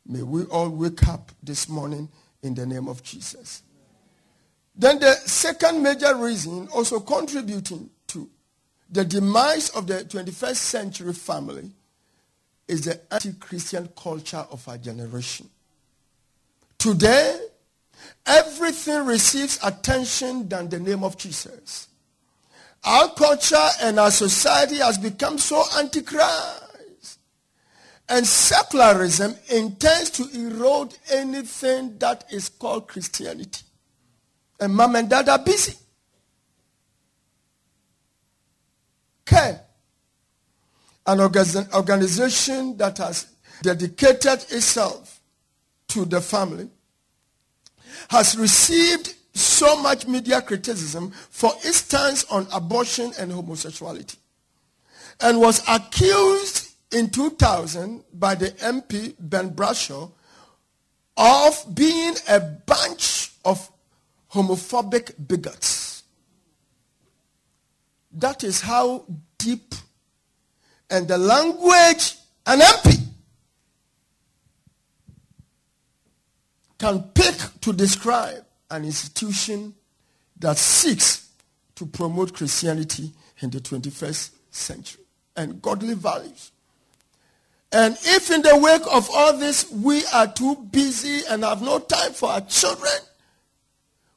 May 0.06 0.22
we 0.22 0.44
all 0.44 0.70
wake 0.70 1.08
up 1.08 1.32
this 1.42 1.68
morning 1.68 2.10
in 2.44 2.54
the 2.54 2.66
name 2.66 2.88
of 2.88 3.02
Jesus. 3.02 3.64
Then 4.76 5.00
the 5.00 5.14
second 5.14 5.82
major 5.82 6.16
reason 6.16 6.68
also 6.68 7.00
contributing 7.00 7.90
to 8.08 8.30
the 8.92 9.04
demise 9.04 9.70
of 9.70 9.88
the 9.88 10.04
21st 10.04 10.56
century 10.56 11.14
family 11.14 11.72
is 12.68 12.86
the 12.86 13.02
anti-Christian 13.12 13.90
culture 13.96 14.46
of 14.52 14.68
our 14.68 14.78
generation. 14.78 15.50
Today, 16.78 17.40
Everything 18.26 19.06
receives 19.06 19.60
attention 19.64 20.50
than 20.50 20.70
the 20.70 20.80
name 20.80 21.04
of 21.04 21.18
Jesus. 21.18 21.88
Our 22.84 23.10
culture 23.10 23.68
and 23.82 24.00
our 24.00 24.12
society 24.12 24.78
has 24.78 24.98
become 24.98 25.38
so 25.38 25.64
antichrist. 25.78 27.20
And 28.08 28.26
secularism 28.26 29.36
intends 29.50 30.12
to 30.12 30.30
erode 30.34 30.96
anything 31.12 31.98
that 31.98 32.26
is 32.32 32.50
called 32.50 32.88
Christianity. 32.88 33.64
And 34.60 34.76
mom 34.76 34.96
and 34.96 35.10
dad 35.10 35.28
are 35.28 35.40
busy. 35.40 35.76
Care. 39.26 39.62
An 41.08 41.20
organization 41.20 42.78
that 42.78 42.98
has 43.00 43.28
dedicated 43.62 44.46
itself 44.52 45.20
to 45.90 46.06
the 46.06 46.22
family 46.22 46.70
has 48.10 48.38
received 48.38 49.16
so 49.34 49.82
much 49.82 50.08
media 50.08 50.42
criticism 50.42 51.12
for 51.30 51.52
its 51.64 51.78
stance 51.78 52.24
on 52.26 52.48
abortion 52.54 53.12
and 53.20 53.32
homosexuality 53.32 54.18
and 55.22 55.40
was 55.40 55.62
accused 55.68 56.72
in 56.92 57.10
2000 57.10 58.04
by 58.14 58.36
the 58.36 58.52
MP 58.52 59.14
Ben 59.20 59.50
Bradshaw 59.50 60.10
of 61.18 61.66
being 61.74 62.16
a 62.30 62.40
bunch 62.40 63.32
of 63.44 63.70
homophobic 64.34 65.14
bigots. 65.28 66.04
That 68.12 68.44
is 68.44 68.62
how 68.62 69.06
deep 69.38 69.76
and 70.90 71.08
the 71.08 71.18
language 71.18 72.16
an 72.46 72.60
MP 72.60 73.05
can 76.78 77.02
pick 77.14 77.36
to 77.62 77.74
describe 77.74 78.46
an 78.70 78.86
institution 78.86 79.74
that 80.40 80.58
seeks 80.58 81.30
to 81.76 81.86
promote 81.86 82.34
Christianity 82.34 83.12
in 83.40 83.50
the 83.50 83.60
21st 83.60 84.32
century 84.52 85.04
and 85.36 85.62
godly 85.62 85.94
values. 85.94 86.52
And 87.72 87.98
if 88.04 88.32
in 88.32 88.42
the 88.42 88.58
wake 88.58 88.84
of 88.94 89.10
all 89.14 89.38
this 89.38 89.70
we 89.72 90.04
are 90.14 90.28
too 90.28 90.56
busy 90.72 91.22
and 91.30 91.44
have 91.44 91.62
no 91.62 91.80
time 91.80 92.14
for 92.14 92.30
our 92.30 92.42
children, 92.42 92.94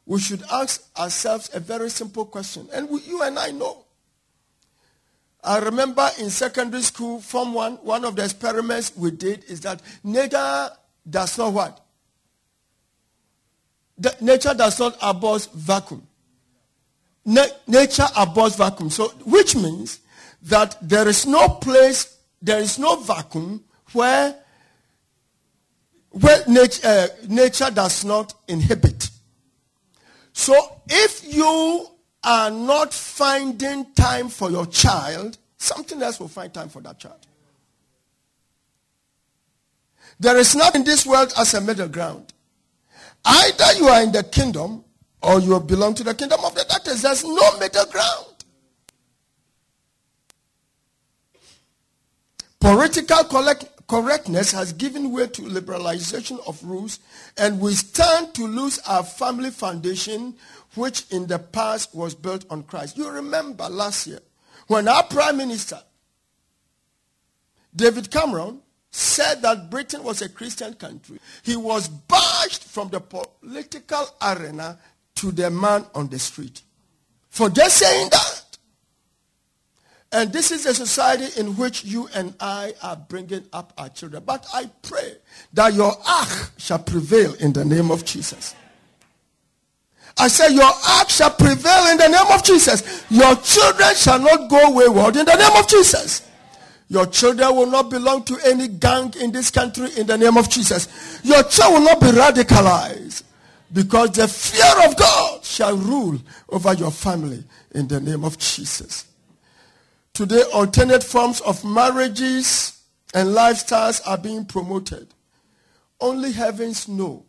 we 0.06 0.20
should 0.20 0.42
ask 0.50 0.84
ourselves 0.96 1.50
a 1.52 1.60
very 1.60 1.90
simple 1.90 2.24
question. 2.24 2.68
And 2.72 2.88
we, 2.88 3.00
you 3.02 3.22
and 3.22 3.38
I 3.38 3.50
know. 3.50 3.84
I 5.42 5.58
remember 5.58 6.08
in 6.18 6.30
secondary 6.30 6.82
school, 6.82 7.20
Form 7.20 7.52
1, 7.52 7.74
one 7.76 8.04
of 8.04 8.16
the 8.16 8.24
experiments 8.24 8.92
we 8.96 9.10
did 9.10 9.44
is 9.44 9.60
that 9.62 9.82
nature 10.02 10.70
does 11.08 11.38
not 11.38 11.52
what? 11.52 11.84
The, 13.98 14.16
nature 14.20 14.54
does 14.54 14.78
not 14.78 15.02
abhor 15.02 15.38
vacuum. 15.54 16.06
Na- 17.24 17.46
nature 17.66 18.06
abhors 18.16 18.56
vacuum. 18.56 18.90
So, 18.90 19.08
which 19.24 19.54
means 19.54 20.00
that 20.42 20.76
there 20.80 21.08
is 21.08 21.26
no 21.26 21.48
place, 21.48 22.16
there 22.40 22.58
is 22.58 22.78
no 22.78 22.96
vacuum 22.96 23.64
where, 23.92 24.36
where 26.10 26.44
nature, 26.46 26.86
uh, 26.86 27.06
nature 27.28 27.70
does 27.70 28.04
not 28.04 28.34
inhibit. 28.46 29.10
So, 30.32 30.54
if 30.88 31.34
you 31.34 31.88
are 32.22 32.50
not 32.50 32.94
finding 32.94 33.92
time 33.94 34.28
for 34.28 34.50
your 34.50 34.66
child, 34.66 35.36
something 35.56 36.00
else 36.02 36.20
will 36.20 36.28
find 36.28 36.52
time 36.54 36.68
for 36.68 36.80
that 36.82 36.98
child. 36.98 37.18
There 40.20 40.36
is 40.36 40.54
nothing 40.54 40.82
in 40.82 40.86
this 40.86 41.06
world 41.06 41.32
as 41.36 41.54
a 41.54 41.60
middle 41.60 41.88
ground. 41.88 42.32
Either 43.30 43.78
you 43.78 43.88
are 43.88 44.02
in 44.02 44.10
the 44.10 44.22
kingdom 44.22 44.82
or 45.22 45.38
you 45.38 45.60
belong 45.60 45.94
to 45.94 46.02
the 46.02 46.14
kingdom 46.14 46.40
of 46.44 46.54
the 46.54 46.64
darkness. 46.66 47.02
There's 47.02 47.24
no 47.24 47.58
middle 47.58 47.84
ground. 47.86 48.24
Political 52.58 53.24
correctness 53.86 54.52
has 54.52 54.72
given 54.72 55.12
way 55.12 55.26
to 55.26 55.42
liberalization 55.42 56.38
of 56.46 56.62
rules, 56.64 57.00
and 57.36 57.60
we 57.60 57.74
stand 57.74 58.34
to 58.34 58.46
lose 58.46 58.78
our 58.80 59.04
family 59.04 59.50
foundation, 59.50 60.34
which 60.74 61.04
in 61.10 61.26
the 61.26 61.38
past 61.38 61.94
was 61.94 62.14
built 62.14 62.46
on 62.50 62.62
Christ. 62.62 62.96
You 62.96 63.10
remember 63.10 63.68
last 63.68 64.06
year 64.06 64.20
when 64.68 64.88
our 64.88 65.02
prime 65.02 65.36
minister, 65.36 65.80
David 67.76 68.10
Cameron, 68.10 68.60
said 68.90 69.42
that 69.42 69.70
Britain 69.70 70.02
was 70.02 70.22
a 70.22 70.28
Christian 70.28 70.74
country, 70.74 71.18
he 71.42 71.56
was 71.56 71.88
bashed 71.88 72.64
from 72.64 72.88
the 72.88 73.00
political 73.00 74.06
arena 74.22 74.78
to 75.16 75.32
the 75.32 75.50
man 75.50 75.84
on 75.94 76.08
the 76.08 76.18
street 76.18 76.62
for 77.28 77.50
just 77.50 77.78
saying 77.78 78.08
that. 78.10 78.44
And 80.10 80.32
this 80.32 80.50
is 80.50 80.64
a 80.64 80.74
society 80.74 81.38
in 81.38 81.54
which 81.56 81.84
you 81.84 82.08
and 82.14 82.34
I 82.40 82.72
are 82.82 82.96
bringing 82.96 83.44
up 83.52 83.74
our 83.76 83.90
children. 83.90 84.22
But 84.24 84.46
I 84.54 84.70
pray 84.82 85.16
that 85.52 85.74
your 85.74 85.92
ark 86.08 86.52
shall 86.56 86.78
prevail 86.78 87.34
in 87.34 87.52
the 87.52 87.64
name 87.64 87.90
of 87.90 88.04
Jesus. 88.04 88.54
I 90.16 90.28
say 90.28 90.52
your 90.52 90.64
ark 90.64 91.10
shall 91.10 91.30
prevail 91.30 91.90
in 91.92 91.98
the 91.98 92.08
name 92.08 92.32
of 92.32 92.42
Jesus. 92.42 93.04
Your 93.10 93.36
children 93.36 93.94
shall 93.94 94.18
not 94.18 94.48
go 94.48 94.72
wayward 94.72 95.16
in 95.16 95.26
the 95.26 95.36
name 95.36 95.56
of 95.56 95.68
Jesus. 95.68 96.27
Your 96.88 97.06
children 97.06 97.54
will 97.54 97.66
not 97.66 97.90
belong 97.90 98.24
to 98.24 98.38
any 98.46 98.66
gang 98.66 99.12
in 99.20 99.30
this 99.30 99.50
country 99.50 99.90
in 99.96 100.06
the 100.06 100.16
name 100.16 100.36
of 100.38 100.48
Jesus. 100.48 100.88
Your 101.22 101.42
child 101.42 101.74
will 101.74 101.80
not 101.82 102.00
be 102.00 102.06
radicalized 102.06 103.24
because 103.72 104.12
the 104.12 104.26
fear 104.26 104.88
of 104.88 104.96
God 104.96 105.44
shall 105.44 105.76
rule 105.76 106.18
over 106.48 106.72
your 106.72 106.90
family 106.90 107.44
in 107.72 107.88
the 107.88 108.00
name 108.00 108.24
of 108.24 108.38
Jesus. 108.38 109.04
Today, 110.14 110.42
alternate 110.52 111.04
forms 111.04 111.40
of 111.42 111.62
marriages 111.64 112.80
and 113.14 113.28
lifestyles 113.28 114.00
are 114.06 114.18
being 114.18 114.46
promoted. 114.46 115.08
Only 116.00 116.32
heavens 116.32 116.88
know 116.88 117.26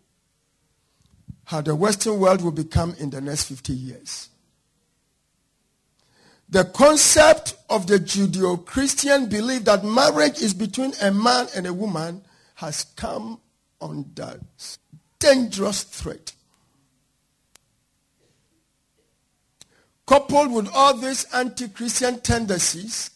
how 1.45 1.61
the 1.61 1.75
Western 1.75 2.19
world 2.19 2.41
will 2.41 2.51
become 2.51 2.95
in 2.99 3.09
the 3.09 3.19
next 3.19 3.43
50 3.45 3.73
years. 3.73 4.28
The 6.51 6.65
concept 6.65 7.55
of 7.69 7.85
the 7.85 7.99
Judeo-Christian 7.99 9.27
belief 9.27 9.65
that 9.65 9.83
marriage 9.83 10.41
is 10.41 10.53
between 10.53 10.93
a 11.01 11.11
man 11.11 11.47
and 11.55 11.67
a 11.67 11.73
woman 11.73 12.23
has 12.55 12.85
come 12.95 13.39
under 13.79 14.39
dangerous 15.19 15.83
threat. 15.83 16.33
Coupled 20.07 20.51
with 20.51 20.69
all 20.73 20.97
these 20.97 21.25
anti-Christian 21.35 22.19
tendencies 22.21 23.11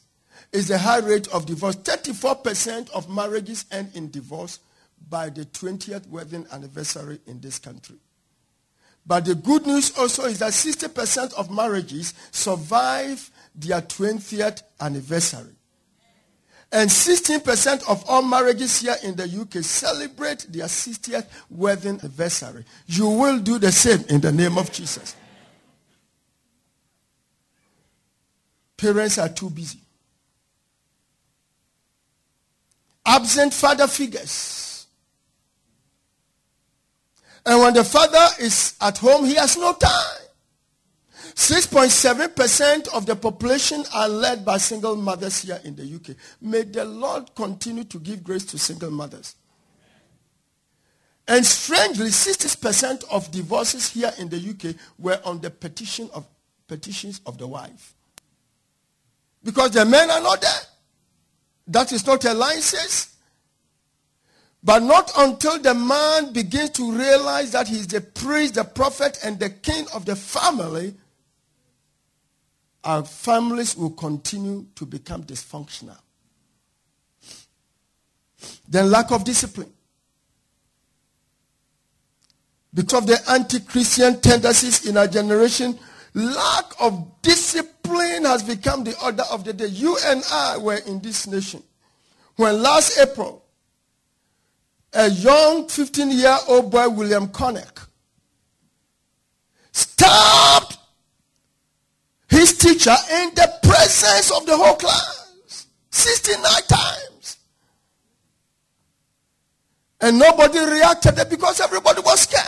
is 0.52 0.68
the 0.68 0.78
high 0.78 1.00
rate 1.00 1.28
of 1.30 1.48
divorce. 1.48 1.76
34% 1.78 2.92
of 2.92 3.10
marriages 3.10 3.66
end 3.72 3.90
in 3.96 4.12
divorce 4.12 4.60
by 5.10 5.30
the 5.30 5.46
20th 5.46 6.08
wedding 6.08 6.46
anniversary 6.52 7.20
in 7.26 7.42
this 7.42 7.58
country. 7.58 7.96
But 9.06 9.26
the 9.26 9.36
good 9.36 9.66
news 9.68 9.98
also 9.98 10.26
is 10.26 10.40
that 10.40 10.52
60% 10.54 11.34
of 11.34 11.52
marriages 11.52 12.14
survive 12.32 13.30
their 13.54 13.82
20th 13.82 14.64
anniversary. 14.80 15.56
And 16.72 16.90
16% 16.90 17.88
of 17.88 18.04
all 18.10 18.24
marriages 18.24 18.82
here 18.82 18.96
in 19.04 19.16
the 19.16 19.26
UK 19.26 19.64
celebrate 19.64 20.48
their 20.50 20.66
60th 20.66 21.28
wedding 21.50 22.00
anniversary. 22.00 22.66
You 22.88 23.10
will 23.10 23.40
do 23.40 23.60
the 23.60 23.72
same 23.72 24.04
in 24.10 24.22
the 24.22 24.32
name 24.32 24.58
of 24.58 24.72
Jesus. 24.72 25.16
Parents 28.76 29.20
are 29.20 29.30
too 29.30 29.52
busy. 29.52 29.80
Absent 33.06 33.54
father 33.54 33.88
figures. 33.88 34.73
And 37.46 37.60
when 37.60 37.74
the 37.74 37.84
father 37.84 38.26
is 38.40 38.76
at 38.80 38.98
home, 38.98 39.26
he 39.26 39.36
has 39.36 39.58
no 39.58 39.74
time. 39.74 40.24
6.7% 41.36 42.94
of 42.94 43.06
the 43.06 43.16
population 43.16 43.84
are 43.94 44.08
led 44.08 44.46
by 44.46 44.58
single 44.58 44.96
mothers 44.96 45.42
here 45.42 45.60
in 45.64 45.76
the 45.76 45.84
UK. 45.84 46.16
May 46.42 46.62
the 46.64 46.86
Lord 46.86 47.34
continue 47.36 47.84
to 47.86 48.00
give 48.00 48.24
grace 48.24 48.46
to 48.46 48.60
single 48.60 48.92
mothers. 48.92 49.36
And 51.28 51.46
strangely, 51.46 52.08
60% 52.08 53.06
of 53.10 53.32
divorces 53.32 53.90
here 53.90 54.12
in 54.20 54.30
the 54.30 54.38
UK 54.38 54.76
were 55.00 55.20
on 55.26 55.40
the 55.40 55.50
petition 55.50 56.10
of 56.14 56.26
petitions 56.68 57.22
of 57.26 57.38
the 57.38 57.48
wife. 57.48 57.94
Because 59.44 59.72
the 59.72 59.86
men 59.86 60.10
are 60.12 60.22
not 60.22 60.42
there. 60.42 60.52
That 61.68 61.92
is 61.92 62.06
not 62.06 62.24
a 62.26 62.34
license. 62.34 63.13
But 64.64 64.82
not 64.82 65.12
until 65.18 65.60
the 65.60 65.74
man 65.74 66.32
begins 66.32 66.70
to 66.72 66.92
realize 66.92 67.52
that 67.52 67.68
he 67.68 67.76
is 67.76 67.88
the 67.88 68.00
priest, 68.00 68.56
the 68.56 68.64
prophet, 68.64 69.20
and 69.24 69.38
the 69.38 69.50
king 69.50 69.86
of 69.94 70.06
the 70.06 70.16
family, 70.16 70.96
our 72.86 73.04
families 73.04 73.76
will 73.76 73.92
continue 73.92 74.66
to 74.76 74.86
become 74.86 75.24
dysfunctional. 75.24 75.98
Then 78.68 78.90
lack 78.90 79.12
of 79.12 79.26
discipline. 79.26 79.72
Because 82.74 83.02
of 83.02 83.08
the 83.08 83.32
anti-Christian 83.32 84.22
tendencies 84.22 84.86
in 84.88 84.98
our 84.98 85.08
generation, 85.08 85.78
lack 86.14 86.66
of 86.80 87.22
discipline 87.22 88.26
has 88.26 88.44
become 88.44 88.84
the 88.84 88.98
order 89.04 89.24
of 89.30 89.44
the 89.44 89.54
day. 89.54 89.68
You 89.68 89.98
and 90.06 90.24
I 90.32 90.58
were 90.58 90.80
in 90.88 91.02
this 91.02 91.28
nation 91.28 91.62
when 92.38 92.62
last 92.62 92.98
April, 92.98 93.43
a 94.94 95.10
young 95.10 95.68
15-year-old 95.68 96.72
boy, 96.72 96.90
William 96.90 97.28
Cornick, 97.28 97.88
stabbed 99.72 100.78
his 102.30 102.58
teacher 102.58 102.96
in 103.12 103.30
the 103.36 103.52
presence 103.64 104.32
of 104.32 104.46
the 104.46 104.56
whole 104.56 104.76
class 104.76 105.68
69 105.90 106.44
times. 106.68 107.38
And 110.02 110.20
nobody 110.20 110.60
reacted 110.60 111.16
because 111.30 111.62
everybody 111.62 112.02
was 112.02 112.22
scared. 112.22 112.44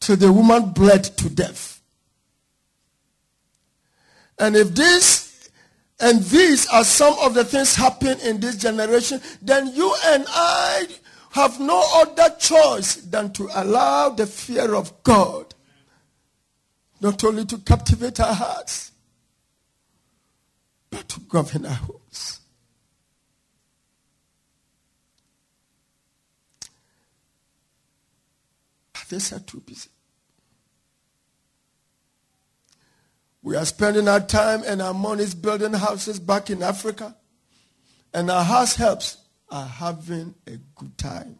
So 0.00 0.16
the 0.16 0.32
woman 0.32 0.70
bled 0.70 1.04
to 1.04 1.30
death. 1.30 1.80
And 4.38 4.56
if 4.56 4.74
this 4.74 5.31
and 6.02 6.20
these 6.24 6.66
are 6.66 6.84
some 6.84 7.14
of 7.20 7.32
the 7.34 7.44
things 7.44 7.76
happening 7.76 8.18
in 8.20 8.40
this 8.40 8.56
generation, 8.56 9.20
then 9.40 9.68
you 9.68 9.94
and 10.06 10.24
I 10.28 10.88
have 11.30 11.60
no 11.60 11.82
other 11.94 12.34
choice 12.38 12.96
than 12.96 13.32
to 13.34 13.48
allow 13.54 14.10
the 14.10 14.26
fear 14.26 14.74
of 14.74 15.02
God 15.04 15.54
not 17.00 17.22
only 17.24 17.44
to 17.44 17.58
captivate 17.58 18.20
our 18.20 18.34
hearts, 18.34 18.92
but 20.90 21.08
to 21.08 21.20
govern 21.20 21.66
our 21.66 21.72
homes. 21.72 22.40
Others 28.94 29.32
are 29.32 29.40
too 29.40 29.60
busy. 29.60 29.90
We 33.42 33.56
are 33.56 33.64
spending 33.64 34.06
our 34.06 34.20
time 34.20 34.62
and 34.64 34.80
our 34.80 34.94
monies 34.94 35.34
building 35.34 35.72
houses 35.72 36.20
back 36.20 36.48
in 36.50 36.62
Africa, 36.62 37.16
and 38.14 38.30
our 38.30 38.44
house 38.44 38.76
helps 38.76 39.16
are 39.50 39.66
having 39.66 40.34
a 40.46 40.58
good 40.76 40.96
time. 40.96 41.38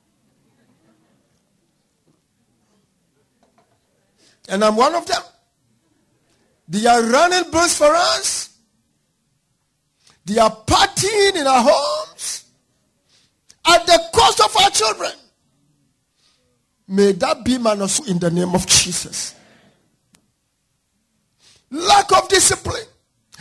And 4.48 4.64
I'm 4.64 4.76
one 4.76 4.94
of 4.94 5.06
them. 5.06 5.22
They 6.68 6.86
are 6.86 7.02
running 7.02 7.50
bills 7.50 7.76
for 7.76 7.94
us. 7.94 8.56
They 10.24 10.38
are 10.38 10.50
partying 10.50 11.36
in 11.36 11.46
our 11.46 11.62
homes 11.64 12.44
at 13.66 13.86
the 13.86 14.02
cost 14.12 14.40
of 14.40 14.56
our 14.56 14.70
children. 14.70 15.12
May 16.88 17.12
that 17.12 17.44
be 17.44 17.58
minus 17.58 18.00
in 18.08 18.18
the 18.18 18.30
name 18.30 18.54
of 18.54 18.66
Jesus. 18.66 19.34
Lack 21.72 22.12
of 22.12 22.28
discipline 22.28 22.84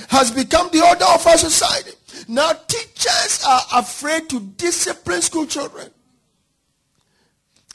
has 0.07 0.31
become 0.31 0.69
the 0.71 0.81
order 0.81 1.05
of 1.05 1.27
our 1.27 1.37
society. 1.37 1.91
Now 2.29 2.53
teachers 2.53 3.43
are 3.45 3.61
afraid 3.75 4.29
to 4.29 4.39
discipline 4.39 5.21
school 5.21 5.45
children. 5.45 5.89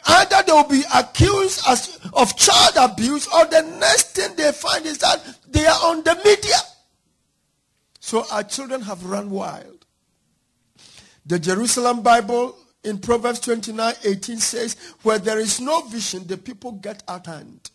Either 0.06 0.42
they 0.46 0.52
will 0.52 0.68
be 0.68 0.82
accused 0.94 1.60
as, 1.68 1.98
of 2.14 2.36
child 2.36 2.90
abuse 2.90 3.26
or 3.28 3.44
the 3.46 3.60
next 3.80 4.16
thing 4.16 4.34
they 4.36 4.50
find 4.52 4.86
is 4.86 4.98
that 4.98 5.22
they 5.48 5.66
are 5.66 5.78
on 5.90 6.02
the 6.04 6.14
media. 6.24 6.56
So 8.00 8.24
our 8.32 8.44
children 8.44 8.80
have 8.82 9.04
run 9.04 9.28
wild. 9.28 9.84
The 11.26 11.38
Jerusalem 11.38 12.02
Bible 12.02 12.56
in 12.82 12.98
Proverbs 12.98 13.40
29 13.40 13.94
18 14.04 14.38
says, 14.38 14.76
Where 15.02 15.18
there 15.18 15.40
is 15.40 15.60
no 15.60 15.82
vision, 15.82 16.26
the 16.26 16.38
people 16.38 16.72
get 16.72 17.02
out 17.08 17.26
hand. 17.26 17.70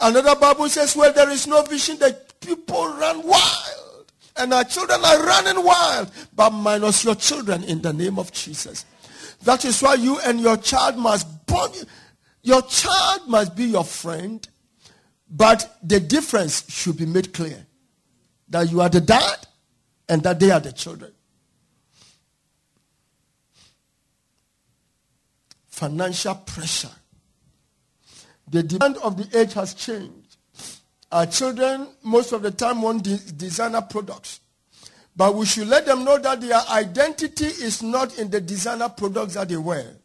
Another 0.00 0.36
Bible 0.36 0.68
says, 0.68 0.94
Where 0.96 1.12
there 1.12 1.30
is 1.30 1.46
no 1.46 1.62
vision, 1.62 1.98
the 1.98 2.16
people 2.40 2.88
run 2.88 3.26
wild. 3.26 4.12
And 4.36 4.54
our 4.54 4.64
children 4.64 5.00
are 5.04 5.24
running 5.24 5.64
wild, 5.64 6.10
but 6.34 6.50
minus 6.50 7.04
your 7.04 7.16
children 7.16 7.64
in 7.64 7.82
the 7.82 7.92
name 7.92 8.18
of 8.18 8.30
Jesus. 8.30 8.84
That 9.42 9.64
is 9.64 9.82
why 9.82 9.94
you 9.94 10.18
and 10.20 10.40
your 10.40 10.56
child 10.56 10.96
must 10.96 11.46
bond. 11.46 11.84
Your 12.42 12.62
child 12.62 13.28
must 13.28 13.56
be 13.56 13.64
your 13.64 13.84
friend, 13.84 14.46
but 15.28 15.78
the 15.82 15.98
difference 15.98 16.64
should 16.70 16.96
be 16.96 17.06
made 17.06 17.32
clear. 17.34 17.66
That 18.48 18.70
you 18.70 18.80
are 18.80 18.88
the 18.88 19.00
dad 19.00 19.46
and 20.08 20.22
that 20.22 20.38
they 20.38 20.50
are 20.50 20.60
the 20.60 20.72
children. 20.72 21.12
financial 25.78 26.34
pressure. 26.34 26.90
The 28.50 28.62
demand 28.62 28.96
of 28.98 29.16
the 29.16 29.38
age 29.38 29.54
has 29.54 29.74
changed. 29.74 30.36
Our 31.10 31.26
children, 31.26 31.88
most 32.02 32.32
of 32.32 32.42
the 32.42 32.50
time, 32.50 32.82
want 32.82 33.04
de- 33.04 33.32
designer 33.32 33.82
products. 33.82 34.40
But 35.16 35.34
we 35.34 35.46
should 35.46 35.68
let 35.68 35.84
them 35.86 36.04
know 36.04 36.18
that 36.18 36.40
their 36.40 36.60
identity 36.70 37.46
is 37.46 37.82
not 37.82 38.18
in 38.18 38.30
the 38.30 38.40
designer 38.40 38.88
products 38.88 39.34
that 39.34 39.48
they 39.48 39.56
wear, 39.56 39.96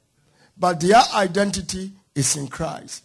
but 0.57 0.79
their 0.79 1.01
identity 1.13 1.91
is 2.15 2.35
in 2.35 2.47
Christ. 2.47 3.03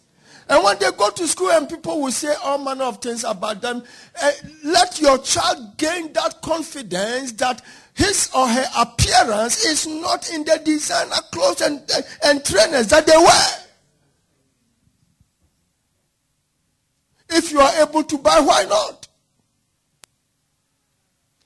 And 0.49 0.63
when 0.63 0.79
they 0.79 0.89
go 0.91 1.11
to 1.11 1.27
school 1.27 1.51
and 1.51 1.69
people 1.69 2.01
will 2.01 2.11
say 2.11 2.33
all 2.43 2.57
manner 2.57 2.85
of 2.85 2.97
things 2.97 3.23
about 3.23 3.61
them, 3.61 3.83
uh, 4.19 4.31
let 4.63 4.99
your 4.99 5.19
child 5.19 5.77
gain 5.77 6.11
that 6.13 6.41
confidence 6.41 7.33
that 7.33 7.61
his 7.93 8.31
or 8.33 8.47
her 8.47 8.65
appearance 8.79 9.63
is 9.65 9.85
not 9.85 10.33
in 10.33 10.43
the 10.45 10.59
designer 10.65 11.21
clothes 11.31 11.61
and, 11.61 11.79
and 12.25 12.43
trainers 12.43 12.87
that 12.87 13.05
they 13.05 13.15
wear. 13.15 13.68
If 17.29 17.51
you 17.51 17.59
are 17.59 17.81
able 17.81 18.03
to 18.03 18.17
buy, 18.17 18.39
why 18.39 18.63
not? 18.63 19.07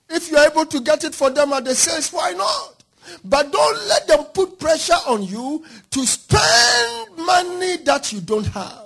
If 0.09 0.29
you 0.29 0.37
are 0.37 0.49
able 0.49 0.65
to 0.65 0.79
get 0.79 1.03
it 1.03 1.15
for 1.15 1.29
them 1.29 1.53
at 1.53 1.65
the 1.65 1.75
sales, 1.75 2.11
why 2.11 2.31
not? 2.33 2.83
But 3.25 3.51
don't 3.51 3.87
let 3.87 4.07
them 4.07 4.23
put 4.25 4.59
pressure 4.59 4.93
on 5.07 5.23
you 5.23 5.65
to 5.91 6.05
spend 6.05 7.17
money 7.17 7.77
that 7.77 8.11
you 8.13 8.21
don't 8.21 8.45
have. 8.45 8.83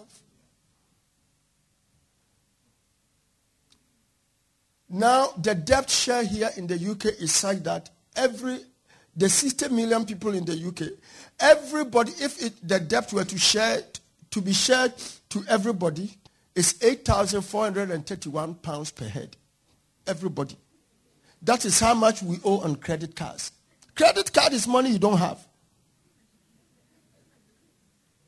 Now, 4.90 5.34
the 5.38 5.54
debt 5.54 5.90
share 5.90 6.24
here 6.24 6.50
in 6.56 6.66
the 6.66 6.76
UK 6.76 7.06
is 7.20 7.34
such 7.34 7.58
that 7.64 7.90
every, 8.16 8.60
the 9.16 9.28
60 9.30 9.70
million 9.70 10.06
people 10.06 10.34
in 10.34 10.46
the 10.46 10.54
UK, 10.54 10.94
everybody, 11.40 12.14
if 12.14 12.42
it, 12.42 12.68
the 12.68 12.80
debt 12.80 13.12
were 13.12 13.26
to 13.26 13.38
share, 13.38 13.82
to 14.32 14.42
be 14.42 14.54
shared 14.54 14.94
to 15.30 15.44
everybody, 15.50 16.18
is 16.58 16.76
8,431 16.82 18.56
pounds 18.56 18.90
per 18.90 19.08
head. 19.08 19.38
Everybody. 20.08 20.58
That 21.44 21.64
is 21.66 21.80
how 21.80 21.94
much 21.94 22.24
we 22.24 22.40
owe 22.44 22.62
on 22.62 22.78
credit 22.78 23.16
cards. 23.16 23.52
Credit 23.94 24.34
card 24.34 24.54
is 24.54 24.68
money 24.68 24.90
you 24.90 24.98
don't 24.98 25.20
have. 25.20 25.40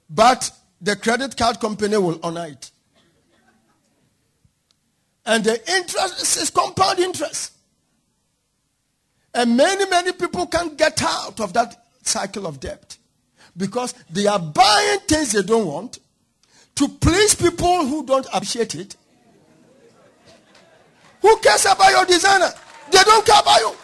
But 0.08 0.52
the 0.80 0.96
credit 0.96 1.36
card 1.36 1.60
company 1.60 1.98
will 1.98 2.20
honor 2.22 2.46
it. 2.46 2.70
And 5.26 5.44
the 5.44 5.60
interest 5.72 6.38
is 6.38 6.52
compound 6.52 7.00
interest. 7.00 7.54
And 9.34 9.58
many, 9.58 9.90
many 9.90 10.12
people 10.12 10.46
can't 10.46 10.78
get 10.78 11.02
out 11.02 11.40
of 11.40 11.54
that 11.54 11.84
cycle 12.04 12.46
of 12.46 12.60
debt 12.60 12.96
because 13.58 13.96
they 14.08 14.28
are 14.28 14.40
buying 14.40 15.00
things 15.08 15.32
they 15.32 15.42
don't 15.42 15.66
want 15.66 15.98
to 16.76 16.88
please 16.88 17.36
people 17.36 17.86
who 17.86 18.06
don't 18.06 18.26
appreciate 18.34 18.76
it. 18.76 18.96
Who 21.22 21.38
cares 21.38 21.66
about 21.66 21.92
your 21.92 22.06
designer? 22.06 22.50
They 22.92 23.04
don't 23.04 23.26
care 23.26 23.42
about 23.42 23.60
you. 23.60 23.76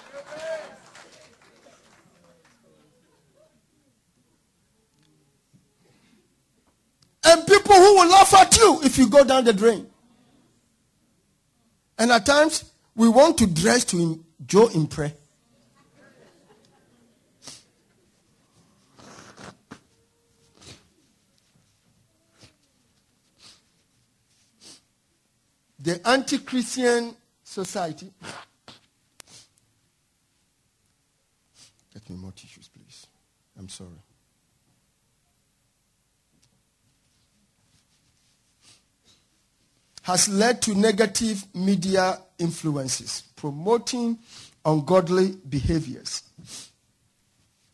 And 7.28 7.48
people 7.48 7.76
who 7.76 7.96
will 7.96 8.10
laugh 8.10 8.34
at 8.36 8.56
you 8.56 8.80
if 8.84 8.98
you 8.98 9.10
go 9.10 9.24
down 9.24 9.44
the 9.44 9.54
drain. 9.54 9.88
And 11.98 12.12
at 12.12 12.26
times, 12.26 12.72
we 12.96 13.10
want 13.10 13.38
to 13.40 13.48
dress 13.48 13.84
to 13.86 14.24
Joe 14.46 14.68
in 14.68 14.88
The 25.86 26.06
anti-Christian 26.08 27.16
society. 27.44 28.12
Get 31.94 32.10
me 32.10 32.18
more 32.18 32.32
tissues, 32.32 32.68
please. 32.68 33.08
I'm 33.58 33.70
sorry. 33.70 33.92
has 40.06 40.30
led 40.30 40.62
to 40.62 40.76
negative 40.76 41.44
media 41.56 42.20
influences, 42.38 43.24
promoting 43.36 44.20
ungodly 44.64 45.36
behaviors. 45.50 46.22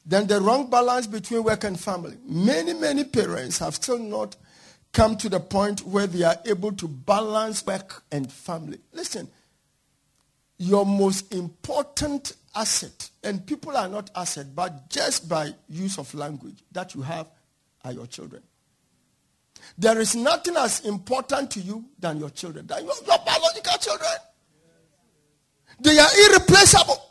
Then 0.05 0.27
the 0.27 0.39
wrong 0.39 0.69
balance 0.69 1.07
between 1.07 1.43
work 1.43 1.65
and 1.65 1.77
family. 1.77 2.15
Many, 2.25 2.73
many 2.73 3.03
parents 3.03 3.59
have 3.59 3.75
still 3.75 3.99
not 3.99 4.37
come 4.93 5.15
to 5.17 5.29
the 5.29 5.39
point 5.39 5.81
where 5.81 6.07
they 6.07 6.23
are 6.23 6.35
able 6.45 6.71
to 6.73 6.87
balance 6.87 7.65
work 7.65 8.03
and 8.11 8.31
family. 8.31 8.79
Listen, 8.93 9.27
your 10.57 10.85
most 10.85 11.33
important 11.33 12.35
asset, 12.55 13.09
and 13.23 13.45
people 13.45 13.75
are 13.75 13.87
not 13.87 14.09
asset, 14.15 14.47
but 14.53 14.89
just 14.89 15.29
by 15.29 15.51
use 15.69 15.97
of 15.97 16.13
language 16.13 16.57
that 16.71 16.93
you 16.93 17.01
have 17.01 17.27
are 17.83 17.93
your 17.93 18.07
children. 18.07 18.43
There 19.77 19.99
is 19.99 20.15
nothing 20.15 20.57
as 20.57 20.81
important 20.85 21.51
to 21.51 21.59
you 21.61 21.85
than 21.97 22.19
your 22.19 22.29
children, 22.29 22.67
than 22.67 22.83
your, 22.85 22.93
your 23.07 23.17
biological 23.25 23.77
children. 23.79 24.11
They 25.79 25.97
are 25.97 26.09
irreplaceable. 26.29 27.01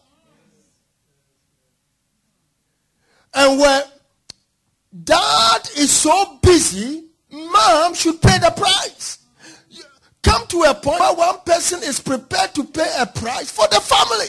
And 3.33 3.61
where 3.61 3.85
dad 5.05 5.69
is 5.77 5.90
so 5.90 6.38
busy, 6.43 7.05
mom 7.31 7.95
should 7.95 8.21
pay 8.21 8.38
the 8.38 8.53
price. 8.57 9.19
Come 10.23 10.47
to 10.49 10.62
a 10.62 10.75
point 10.75 11.01
where 11.01 11.14
one 11.14 11.40
person 11.47 11.81
is 11.83 12.01
prepared 12.01 12.55
to 12.55 12.64
pay 12.64 12.95
a 12.99 13.07
price 13.07 13.51
for 13.51 13.66
the 13.69 13.81
family. 13.81 14.29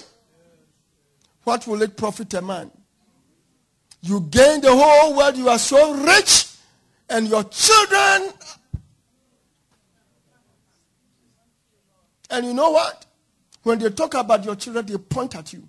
What 1.44 1.68
will 1.68 1.82
it 1.82 1.98
profit 1.98 2.34
a 2.34 2.42
man? 2.42 2.72
You 4.02 4.22
gain 4.22 4.62
the 4.62 4.76
whole 4.76 5.16
world, 5.16 5.38
you 5.38 5.50
are 5.50 5.60
so 5.60 5.94
rich, 5.94 6.48
and 7.10 7.28
your 7.28 7.44
children. 7.44 8.34
And 12.30 12.46
you 12.46 12.54
know 12.54 12.72
what? 12.72 13.06
When 13.64 13.78
they 13.78 13.90
talk 13.90 14.14
about 14.14 14.44
your 14.46 14.56
children, 14.56 14.86
they 14.86 14.98
point 14.98 15.36
at 15.36 15.52
you. 15.54 15.68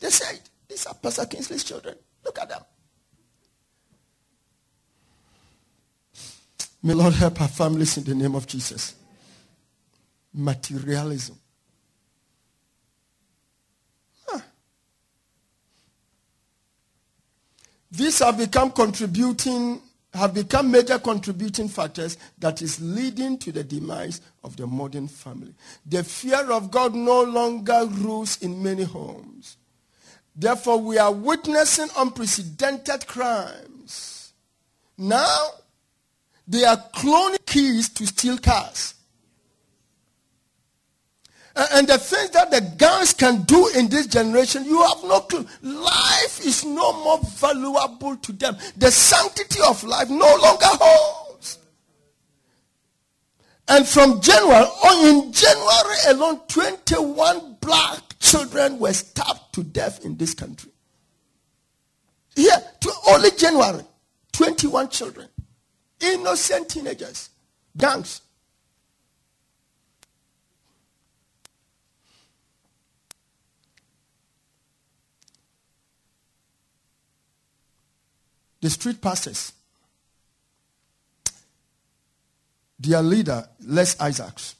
They 0.00 0.10
said, 0.10 0.40
these 0.68 0.86
are 0.86 0.94
Pastor 0.94 1.26
Kingsley's 1.26 1.62
children. 1.62 1.94
Look 2.24 2.38
at 2.38 2.48
them. 2.48 2.62
May 6.82 6.94
Lord 6.94 7.14
help 7.14 7.40
our 7.40 7.48
families 7.48 7.96
in 7.98 8.04
the 8.04 8.14
name 8.14 8.34
of 8.34 8.46
Jesus. 8.46 8.94
Materialism. 10.32 11.36
These 17.90 18.20
have 18.20 18.38
become 18.38 18.70
contributing, 18.70 19.80
have 20.14 20.32
become 20.32 20.70
major 20.70 20.98
contributing 20.98 21.68
factors 21.68 22.16
that 22.38 22.62
is 22.62 22.80
leading 22.80 23.36
to 23.38 23.50
the 23.50 23.64
demise 23.64 24.20
of 24.44 24.56
the 24.56 24.66
modern 24.66 25.08
family. 25.08 25.54
The 25.84 26.04
fear 26.04 26.52
of 26.52 26.70
God 26.70 26.94
no 26.94 27.22
longer 27.22 27.86
rules 27.86 28.40
in 28.42 28.62
many 28.62 28.84
homes. 28.84 29.56
Therefore, 30.36 30.78
we 30.78 30.98
are 30.98 31.12
witnessing 31.12 31.88
unprecedented 31.96 33.06
crimes. 33.08 34.32
Now, 34.96 35.48
they 36.50 36.64
are 36.64 36.76
cloning 36.94 37.46
keys 37.46 37.88
to 37.90 38.04
steal 38.06 38.36
cars. 38.36 38.94
And 41.54 41.86
the 41.86 41.98
things 41.98 42.30
that 42.30 42.50
the 42.50 42.60
guns 42.76 43.14
can 43.14 43.42
do 43.42 43.68
in 43.76 43.88
this 43.88 44.06
generation, 44.06 44.64
you 44.64 44.82
have 44.82 45.02
no 45.04 45.20
clue. 45.20 45.46
Life 45.62 46.40
is 46.44 46.64
no 46.64 46.92
more 47.04 47.20
valuable 47.22 48.16
to 48.16 48.32
them. 48.32 48.56
The 48.76 48.90
sanctity 48.90 49.60
of 49.66 49.82
life 49.84 50.10
no 50.10 50.36
longer 50.36 50.66
holds. 50.66 51.58
And 53.68 53.86
from 53.86 54.20
January, 54.20 54.64
oh, 54.66 55.24
in 55.24 55.32
January 55.32 55.96
alone, 56.08 56.40
21 56.48 57.58
black 57.60 58.00
children 58.18 58.78
were 58.80 58.92
stabbed 58.92 59.52
to 59.52 59.62
death 59.62 60.04
in 60.04 60.16
this 60.16 60.34
country. 60.34 60.72
Here, 62.34 62.56
only 63.08 63.30
January, 63.32 63.84
21 64.32 64.88
children, 64.88 65.28
innocent 66.00 66.68
teenagers, 66.68 67.30
gangs. 67.76 68.22
The 78.60 78.68
street 78.68 79.00
pastors, 79.00 79.52
their 82.78 83.02
leader, 83.02 83.48
Les 83.60 83.98
Isaacs, 84.00 84.54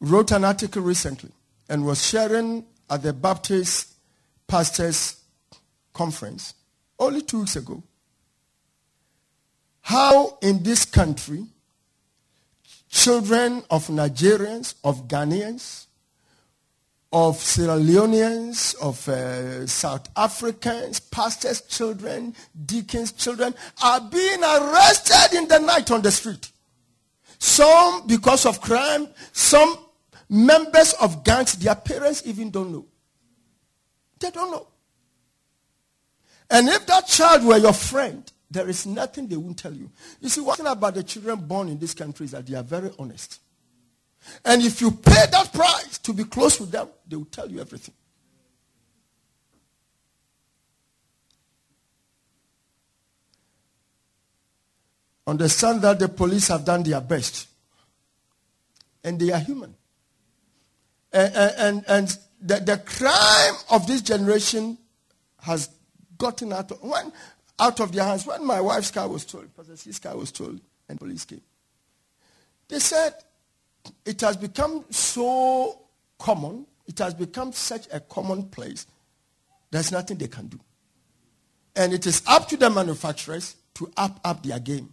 wrote 0.00 0.30
an 0.32 0.44
article 0.44 0.82
recently 0.82 1.30
and 1.68 1.84
was 1.84 2.06
sharing 2.06 2.64
at 2.88 3.02
the 3.02 3.12
Baptist 3.12 3.92
Pastors 4.46 5.16
Conference 5.92 6.54
only 6.98 7.22
two 7.22 7.40
weeks 7.40 7.56
ago 7.56 7.82
how 9.82 10.38
in 10.42 10.62
this 10.62 10.84
country 10.84 11.44
children 12.90 13.62
of 13.70 13.86
Nigerians, 13.88 14.74
of 14.82 15.08
Ghanaians, 15.08 15.86
of 17.12 17.36
Sierra 17.36 17.78
Leoneans, 17.78 18.74
of 18.82 19.06
uh, 19.08 19.66
South 19.66 20.08
Africans, 20.16 21.00
pastors' 21.00 21.62
children, 21.62 22.34
deacons' 22.66 23.12
children 23.12 23.54
are 23.82 24.00
being 24.00 24.42
arrested 24.42 25.36
in 25.36 25.48
the 25.48 25.58
night 25.58 25.90
on 25.90 26.02
the 26.02 26.10
street. 26.10 26.50
Some 27.38 28.06
because 28.06 28.44
of 28.46 28.60
crime, 28.60 29.08
some 29.32 29.76
Members 30.28 30.92
of 30.94 31.24
gangs, 31.24 31.54
their 31.54 31.74
parents 31.74 32.22
even 32.26 32.50
don't 32.50 32.70
know. 32.70 32.84
They 34.20 34.30
don't 34.30 34.50
know. 34.50 34.66
And 36.50 36.68
if 36.68 36.86
that 36.86 37.06
child 37.06 37.44
were 37.44 37.58
your 37.58 37.72
friend, 37.72 38.30
there 38.50 38.68
is 38.68 38.86
nothing 38.86 39.28
they 39.28 39.36
won't 39.36 39.58
tell 39.58 39.72
you. 39.74 39.90
You 40.20 40.28
see, 40.28 40.40
one 40.40 40.56
thing 40.56 40.66
about 40.66 40.94
the 40.94 41.02
children 41.02 41.40
born 41.40 41.68
in 41.68 41.78
this 41.78 41.92
country 41.92 42.24
is 42.24 42.32
that 42.32 42.46
they 42.46 42.56
are 42.56 42.62
very 42.62 42.90
honest. 42.98 43.40
And 44.44 44.62
if 44.62 44.80
you 44.80 44.90
pay 44.90 45.26
that 45.30 45.52
price 45.52 45.98
to 45.98 46.12
be 46.12 46.24
close 46.24 46.58
with 46.58 46.70
them, 46.70 46.88
they 47.06 47.16
will 47.16 47.26
tell 47.26 47.50
you 47.50 47.60
everything. 47.60 47.94
Understand 55.26 55.82
that 55.82 55.98
the 55.98 56.08
police 56.08 56.48
have 56.48 56.64
done 56.64 56.82
their 56.82 57.02
best. 57.02 57.48
And 59.04 59.20
they 59.20 59.30
are 59.30 59.38
human. 59.38 59.74
And, 61.12 61.34
and, 61.34 61.84
and 61.86 62.18
the, 62.40 62.56
the 62.56 62.78
crime 62.78 63.54
of 63.70 63.86
this 63.86 64.00
generation 64.00 64.78
has 65.42 65.68
gotten 66.18 66.52
out 66.52 66.70
of, 66.70 66.82
when, 66.82 67.12
out 67.58 67.80
of 67.80 67.92
their 67.92 68.04
hands. 68.04 68.26
When 68.26 68.44
my 68.44 68.60
wife's 68.60 68.90
car 68.90 69.08
was 69.08 69.22
stolen, 69.22 69.50
Pastor 69.56 69.76
C's 69.76 69.98
car 69.98 70.16
was 70.16 70.28
stolen, 70.30 70.60
and 70.88 70.98
police 70.98 71.24
came. 71.24 71.40
They 72.68 72.80
said 72.80 73.14
it 74.04 74.20
has 74.20 74.36
become 74.36 74.84
so 74.90 75.80
common, 76.18 76.66
it 76.86 76.98
has 76.98 77.14
become 77.14 77.52
such 77.52 77.86
a 77.92 78.00
commonplace, 78.00 78.86
there's 79.70 79.92
nothing 79.92 80.18
they 80.18 80.28
can 80.28 80.48
do. 80.48 80.60
And 81.76 81.92
it 81.92 82.06
is 82.06 82.22
up 82.26 82.48
to 82.48 82.56
the 82.56 82.68
manufacturers 82.70 83.56
to 83.74 83.90
up 83.96 84.20
up 84.24 84.42
their 84.42 84.58
game. 84.58 84.92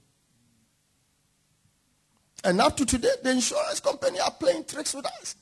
And 2.43 2.61
up 2.61 2.77
to 2.77 2.85
today, 2.85 3.09
the 3.23 3.31
insurance 3.31 3.79
company 3.79 4.19
are 4.19 4.31
playing 4.31 4.65
tricks 4.65 4.93
with 4.93 5.07
us. 5.07 5.35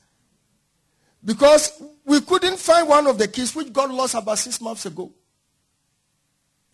Because 1.22 1.82
we 2.04 2.20
couldn't 2.22 2.58
find 2.58 2.88
one 2.88 3.06
of 3.06 3.18
the 3.18 3.28
keys 3.28 3.54
which 3.54 3.72
got 3.72 3.90
lost 3.90 4.14
about 4.14 4.38
six 4.38 4.60
months 4.60 4.86
ago. 4.86 5.12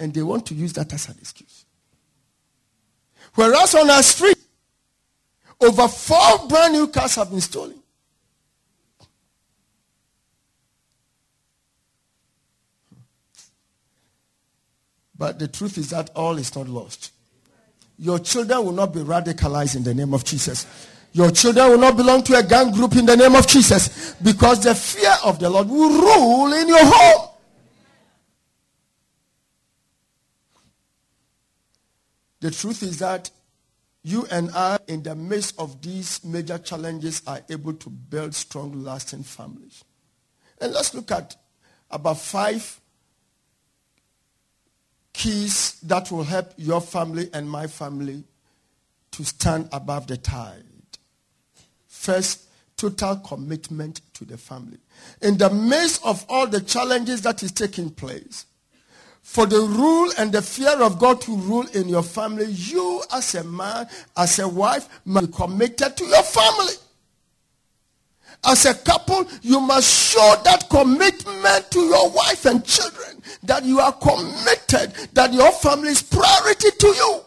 And 0.01 0.15
they 0.15 0.23
want 0.23 0.47
to 0.47 0.55
use 0.55 0.73
that 0.73 0.93
as 0.95 1.09
an 1.09 1.17
excuse. 1.21 1.67
Whereas 3.35 3.75
on 3.75 3.89
our 3.91 4.03
street, 4.03 4.39
over 5.61 5.87
four 5.87 6.49
brand 6.49 6.73
new 6.73 6.89
cars 6.89 7.15
have 7.17 7.31
been 7.31 7.43
stolen. 7.43 7.81
But 15.17 15.39
the 15.39 15.49
truth 15.49 15.77
is 15.77 15.91
that 15.91 16.09
all 16.17 16.39
is 16.39 16.57
not 16.57 16.67
lost. 16.67 17.13
Your 17.99 18.19
children 18.19 18.65
will 18.65 18.73
not 18.73 18.95
be 18.95 19.01
radicalized 19.01 19.77
in 19.77 19.85
the 19.85 19.93
name 19.93 20.15
of 20.15 20.25
Jesus. 20.25 20.67
Your 21.13 21.31
children 21.31 21.73
will 21.73 21.79
not 21.79 21.95
belong 21.95 22.23
to 22.23 22.39
a 22.39 22.43
gang 22.43 22.71
group 22.71 22.97
in 22.97 23.05
the 23.05 23.19
name 23.19 23.35
of 23.37 23.47
Jesus 23.47 24.15
because 24.15 24.65
the 24.65 24.75
fear 24.75 25.15
of 25.23 25.39
the 25.39 25.51
Lord 25.51 25.69
will 25.69 25.91
rule 25.91 26.55
in 26.55 26.69
your 26.69 26.85
home. 26.85 27.30
The 32.41 32.51
truth 32.51 32.83
is 32.83 32.99
that 32.99 33.31
you 34.03 34.27
and 34.31 34.51
I, 34.53 34.79
in 34.89 35.03
the 35.03 35.15
midst 35.15 35.59
of 35.59 35.83
these 35.83 36.25
major 36.25 36.59
challenges, 36.59 37.23
are 37.27 37.41
able 37.51 37.75
to 37.75 37.91
build 37.91 38.35
strong, 38.35 38.83
lasting 38.83 39.25
families. 39.25 39.85
And 40.61 40.73
let's 40.73 40.95
look 40.95 41.11
at 41.11 41.37
about 41.91 42.19
five 42.19 42.81
keys 45.13 45.79
that 45.83 46.11
will 46.11 46.25
help 46.25 46.53
your 46.57 46.81
family 46.81 47.29
and 47.35 47.51
my 47.51 47.67
family 47.67 48.25
to 49.11 49.25
stand 49.25 49.69
above 49.73 50.07
the 50.07 50.17
tide. 50.17 50.65
First, 51.87 52.45
total 52.77 53.17
commitment 53.17 54.01
to 54.15 54.25
the 54.25 54.39
family. 54.39 54.79
In 55.21 55.37
the 55.37 55.51
midst 55.51 56.05
of 56.07 56.25
all 56.31 56.47
the 56.47 56.63
challenges 56.63 57.21
that 57.23 57.43
is 57.43 57.53
taking 57.53 57.91
place, 57.91 58.47
for 59.23 59.47
the 59.47 59.61
rule 59.61 60.11
and 60.19 60.33
the 60.33 60.43
fear 60.43 60.83
of 60.83 60.99
God 60.99 61.21
to 61.23 61.37
rule 61.37 61.67
in 61.75 61.89
your 61.89 62.03
family, 62.03 62.47
you 62.47 63.03
as 63.13 63.35
a 63.35 63.45
man, 63.45 63.87
as 64.17 64.39
a 64.39 64.49
wife, 64.49 64.89
must 65.05 65.27
be 65.31 65.33
committed 65.33 65.97
to 65.97 66.05
your 66.05 66.23
family. 66.23 66.73
As 68.45 68.65
a 68.65 68.75
couple, 68.75 69.27
you 69.43 69.61
must 69.61 70.13
show 70.13 70.35
that 70.45 70.69
commitment 70.71 71.71
to 71.71 71.81
your 71.81 72.11
wife 72.11 72.47
and 72.47 72.65
children, 72.65 73.23
that 73.43 73.65
you 73.65 73.79
are 73.81 73.93
committed, 73.93 74.95
that 75.13 75.33
your 75.33 75.53
family 75.53 75.91
is 75.91 76.03
priority 76.03 76.71
to 76.79 76.87
you. 76.87 77.21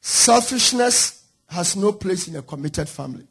Selfishness 0.00 1.21
has 1.52 1.76
no 1.76 1.92
place 1.92 2.28
in 2.28 2.36
a 2.36 2.42
committed 2.42 2.88
family. 2.88 3.26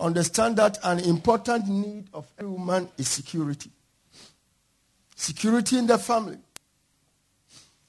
Understand 0.00 0.56
that 0.56 0.78
an 0.82 1.00
important 1.00 1.68
need 1.68 2.08
of 2.14 2.26
every 2.38 2.50
woman 2.50 2.88
is 2.96 3.08
security. 3.08 3.70
Security 5.14 5.78
in 5.78 5.86
the 5.86 5.98
family. 5.98 6.38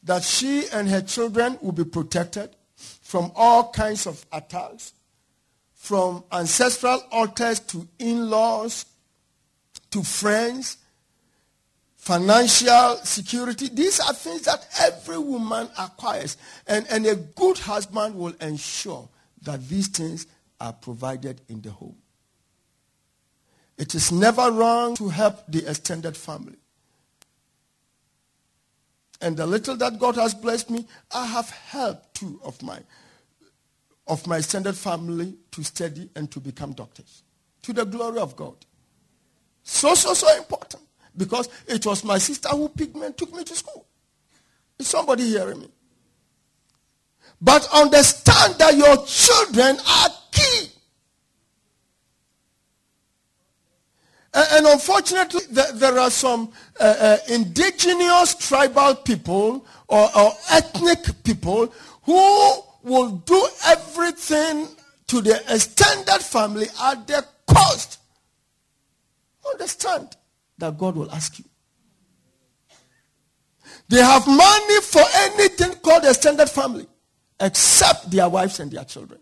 That 0.03 0.23
she 0.23 0.65
and 0.73 0.89
her 0.89 1.01
children 1.01 1.57
will 1.61 1.71
be 1.71 1.85
protected 1.85 2.49
from 2.75 3.31
all 3.35 3.71
kinds 3.71 4.07
of 4.07 4.25
attacks, 4.31 4.93
from 5.75 6.23
ancestral 6.31 7.01
altars 7.11 7.59
to 7.59 7.87
in-laws, 7.99 8.85
to 9.91 10.03
friends, 10.03 10.77
financial 12.09 12.95
security. 13.03 13.69
These 13.69 13.99
are 13.99 14.13
things 14.13 14.41
that 14.41 14.67
every 14.79 15.19
woman 15.19 15.69
acquires. 15.77 16.37
And, 16.65 16.87
and 16.89 17.05
a 17.05 17.13
good 17.13 17.59
husband 17.59 18.15
will 18.15 18.33
ensure 18.41 19.07
that 19.43 19.69
these 19.69 19.89
things 19.89 20.25
are 20.59 20.73
provided 20.73 21.39
in 21.49 21.61
the 21.61 21.69
home. 21.69 21.95
It 23.77 23.93
is 23.93 24.11
never 24.11 24.51
wrong 24.51 24.95
to 24.95 25.09
help 25.09 25.45
the 25.47 25.69
extended 25.69 26.17
family. 26.17 26.57
And 29.21 29.37
the 29.37 29.45
little 29.45 29.77
that 29.77 29.99
God 29.99 30.15
has 30.15 30.33
blessed 30.33 30.71
me, 30.71 30.87
I 31.13 31.27
have 31.27 31.51
helped 31.51 32.15
two 32.15 32.39
of 32.43 32.59
my, 32.63 32.79
of 34.07 34.25
my 34.25 34.37
extended 34.37 34.75
family 34.75 35.35
to 35.51 35.63
study 35.63 36.09
and 36.15 36.31
to 36.31 36.39
become 36.39 36.73
doctors. 36.73 37.21
To 37.61 37.73
the 37.73 37.85
glory 37.85 38.17
of 38.17 38.35
God. 38.35 38.55
So, 39.61 39.93
so, 39.93 40.15
so 40.15 40.35
important. 40.35 40.58
Because 41.19 41.49
it 41.67 41.85
was 41.85 42.05
my 42.05 42.17
sister 42.17 42.47
who 42.49 42.69
picked 42.69 42.95
me 42.95 43.05
and 43.05 43.17
took 43.17 43.35
me 43.35 43.43
to 43.43 43.53
school. 43.53 43.85
Is 44.79 44.87
somebody 44.87 45.25
hearing 45.25 45.59
me? 45.59 45.67
But 47.41 47.67
understand 47.73 48.55
that 48.55 48.75
your 48.77 49.05
children 49.05 49.77
are 49.85 50.09
key. 50.31 50.67
And, 54.33 54.67
unfortunately, 54.67 55.41
there, 55.49 55.99
are 55.99 56.11
some 56.11 56.53
uh, 56.79 56.83
uh, 56.83 57.17
indigenous 57.29 58.35
tribal 58.35 58.95
people 58.95 59.65
or, 59.87 60.31
ethnic 60.51 61.23
people 61.23 61.73
who 62.03 62.53
will 62.83 63.09
do 63.25 63.47
everything 63.65 64.67
to 65.07 65.19
the 65.19 65.41
extended 65.53 66.21
family 66.21 66.67
at 66.83 67.05
the 67.07 67.25
cost. 67.47 67.99
Understand 69.51 70.15
that 70.59 70.77
God 70.77 70.95
will 70.95 71.11
ask 71.11 71.39
you. 71.39 71.45
They 73.87 74.01
have 74.01 74.27
money 74.27 74.81
for 74.81 75.01
anything 75.13 75.73
called 75.75 76.05
extended 76.05 76.49
family 76.49 76.85
except 77.39 78.11
their 78.11 78.29
wives 78.29 78.59
and 78.59 78.71
their 78.71 78.83
children. 78.83 79.19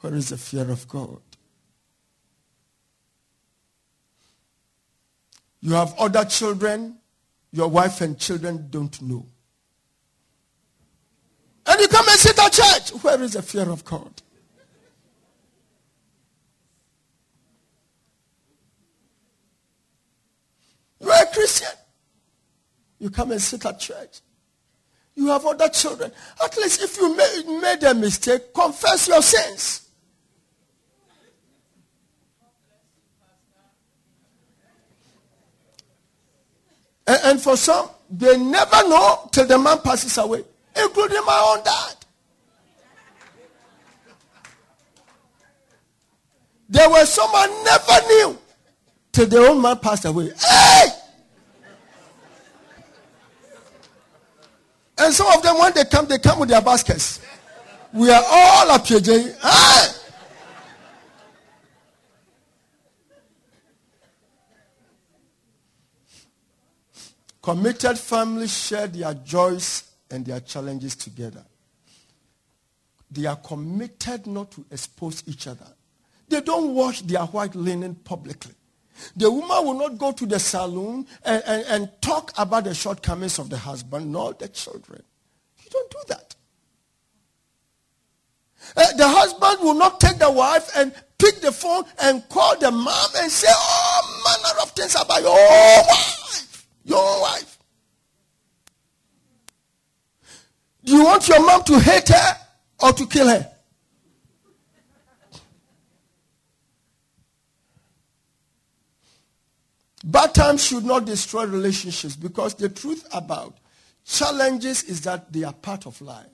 Where 0.00 0.14
is 0.14 0.28
the 0.28 0.36
fear 0.36 0.70
of 0.70 0.86
God? 0.86 1.20
You 5.60 5.72
have 5.72 5.94
other 5.98 6.24
children, 6.26 6.98
your 7.50 7.68
wife 7.68 8.02
and 8.02 8.18
children 8.18 8.68
don't 8.70 9.00
know. 9.00 9.26
And 11.66 11.80
you 11.80 11.88
come 11.88 12.06
and 12.06 12.18
sit 12.18 12.38
at 12.38 12.52
church. 12.52 13.02
Where 13.02 13.20
is 13.22 13.32
the 13.32 13.42
fear 13.42 13.70
of 13.70 13.82
God? 13.84 14.20
You 21.04 21.10
are 21.10 21.22
a 21.22 21.26
Christian. 21.26 21.68
You 22.98 23.10
come 23.10 23.32
and 23.32 23.42
sit 23.42 23.66
at 23.66 23.78
church. 23.78 24.20
You 25.14 25.26
have 25.28 25.44
other 25.44 25.68
children. 25.68 26.10
At 26.42 26.56
least 26.56 26.82
if 26.82 26.96
you 26.96 27.14
made, 27.14 27.60
made 27.60 27.82
a 27.82 27.94
mistake, 27.94 28.54
confess 28.54 29.06
your 29.06 29.20
sins. 29.20 29.88
And, 37.06 37.20
and, 37.24 37.40
for 37.40 37.58
some, 37.58 37.90
they 38.08 38.38
never 38.38 38.88
know 38.88 39.28
till 39.30 39.46
the 39.46 39.58
man 39.58 39.78
passes 39.80 40.16
away, 40.16 40.42
including 40.74 41.22
my 41.26 41.54
own 41.54 41.62
dad. 41.62 41.96
There 46.70 46.88
was 46.88 47.18
I 47.20 47.46
never 47.62 48.06
knew 48.08 48.38
till 49.14 49.26
the 49.26 49.38
old 49.38 49.62
man 49.62 49.78
passed 49.78 50.04
away. 50.04 50.30
Hey! 50.36 50.86
And 54.98 55.14
some 55.14 55.26
of 55.34 55.42
them, 55.42 55.58
when 55.58 55.72
they 55.72 55.84
come, 55.84 56.06
they 56.06 56.18
come 56.18 56.40
with 56.40 56.48
their 56.48 56.60
baskets. 56.60 57.20
We 57.92 58.10
are 58.10 58.22
all 58.26 58.70
up 58.72 58.86
here, 58.86 59.00
Jay. 59.00 59.34
Committed 67.40 67.98
families 67.98 68.56
share 68.56 68.86
their 68.86 69.12
joys 69.14 69.84
and 70.10 70.24
their 70.24 70.40
challenges 70.40 70.96
together. 70.96 71.44
They 73.10 73.26
are 73.26 73.36
committed 73.36 74.26
not 74.26 74.50
to 74.52 74.64
expose 74.70 75.22
each 75.26 75.46
other. 75.46 75.66
They 76.28 76.40
don't 76.40 76.74
wash 76.74 77.02
their 77.02 77.24
white 77.26 77.54
linen 77.54 77.96
publicly. 77.96 78.54
The 79.16 79.30
woman 79.30 79.64
will 79.64 79.74
not 79.74 79.98
go 79.98 80.12
to 80.12 80.26
the 80.26 80.38
saloon 80.38 81.06
and, 81.24 81.42
and, 81.46 81.64
and 81.68 81.90
talk 82.00 82.32
about 82.38 82.64
the 82.64 82.74
shortcomings 82.74 83.38
of 83.38 83.50
the 83.50 83.58
husband 83.58 84.12
nor 84.12 84.34
the 84.34 84.48
children. 84.48 85.02
You 85.62 85.70
don't 85.70 85.90
do 85.90 85.98
that. 86.08 86.34
Uh, 88.76 88.92
the 88.96 89.06
husband 89.06 89.58
will 89.60 89.74
not 89.74 90.00
take 90.00 90.18
the 90.18 90.30
wife 90.30 90.70
and 90.76 90.92
pick 91.18 91.40
the 91.40 91.52
phone 91.52 91.84
and 92.02 92.26
call 92.28 92.58
the 92.58 92.70
mom 92.70 93.10
and 93.18 93.30
say 93.30 93.52
all 93.52 94.02
manner 94.24 94.60
of 94.62 94.70
things 94.70 94.94
about 94.94 95.20
your 95.20 95.34
wife. 95.34 96.66
Your 96.84 97.20
wife. 97.22 97.58
Do 100.84 100.96
you 100.96 101.04
want 101.04 101.28
your 101.28 101.44
mom 101.44 101.62
to 101.64 101.78
hate 101.78 102.08
her 102.08 102.36
or 102.80 102.92
to 102.92 103.06
kill 103.06 103.28
her? 103.28 103.53
Bad 110.06 110.34
times 110.34 110.62
should 110.62 110.84
not 110.84 111.06
destroy 111.06 111.46
relationships 111.46 112.14
because 112.14 112.54
the 112.54 112.68
truth 112.68 113.08
about 113.10 113.56
challenges 114.04 114.82
is 114.82 115.00
that 115.00 115.32
they 115.32 115.44
are 115.44 115.52
part 115.54 115.86
of 115.86 115.98
life. 116.02 116.26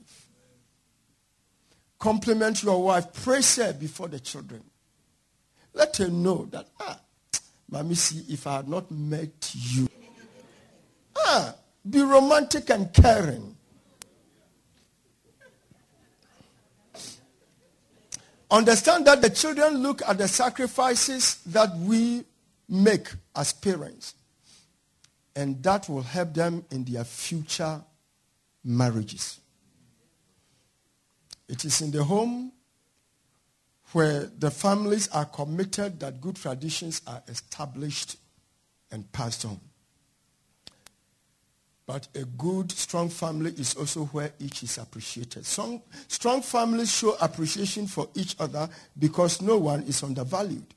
Compliment 2.01 2.65
your 2.65 2.83
wife. 2.83 3.13
Praise 3.13 3.57
her 3.57 3.73
before 3.73 4.09
the 4.09 4.19
children. 4.19 4.65
Let 5.73 5.97
her 5.99 6.09
know 6.09 6.49
that, 6.51 6.67
ah, 6.81 6.99
Mommy, 7.71 7.95
see, 7.95 8.25
if 8.33 8.45
I 8.49 8.57
had 8.57 8.69
not 8.69 8.91
met 8.91 9.53
you, 9.55 9.89
ah, 11.17 11.55
be 11.89 12.03
romantic 12.03 12.71
and 12.71 12.93
caring. 12.93 13.57
Understand 18.51 19.07
that 19.07 19.23
the 19.23 19.31
children 19.31 19.75
look 19.75 20.03
at 20.09 20.19
the 20.19 20.27
sacrifices 20.27 21.37
that 21.47 21.77
we 21.77 22.25
make 22.69 23.11
as 23.35 23.53
parents. 23.53 24.14
And 25.37 25.62
that 25.62 25.88
will 25.88 26.03
help 26.03 26.35
them 26.35 26.64
in 26.71 26.85
their 26.85 27.05
future 27.05 27.81
marriages. 28.64 29.40
It 31.49 31.64
is 31.64 31.81
in 31.81 31.90
the 31.90 32.05
home 32.05 32.53
where 33.93 34.31
the 34.38 34.51
families 34.51 35.09
are 35.09 35.25
committed 35.25 35.99
that 36.01 36.21
good 36.21 36.37
traditions 36.37 37.03
are 37.07 37.23
established 37.29 38.16
and 38.90 39.11
passed 39.12 39.45
on. 39.45 39.59
But 41.87 42.07
a 42.14 42.25
good, 42.25 42.71
strong 42.71 43.09
family 43.09 43.51
is 43.51 43.75
also 43.75 44.05
where 44.07 44.33
each 44.38 44.62
is 44.62 44.79
appreciated. 44.79 45.45
Some 45.45 45.83
strong 46.07 46.40
families 46.40 46.93
show 46.93 47.16
appreciation 47.21 47.88
for 47.88 48.09
each 48.14 48.37
other 48.38 48.69
because 48.97 49.43
no 49.43 49.59
one 49.59 49.83
is 49.83 50.01
undervalued. 50.05 50.73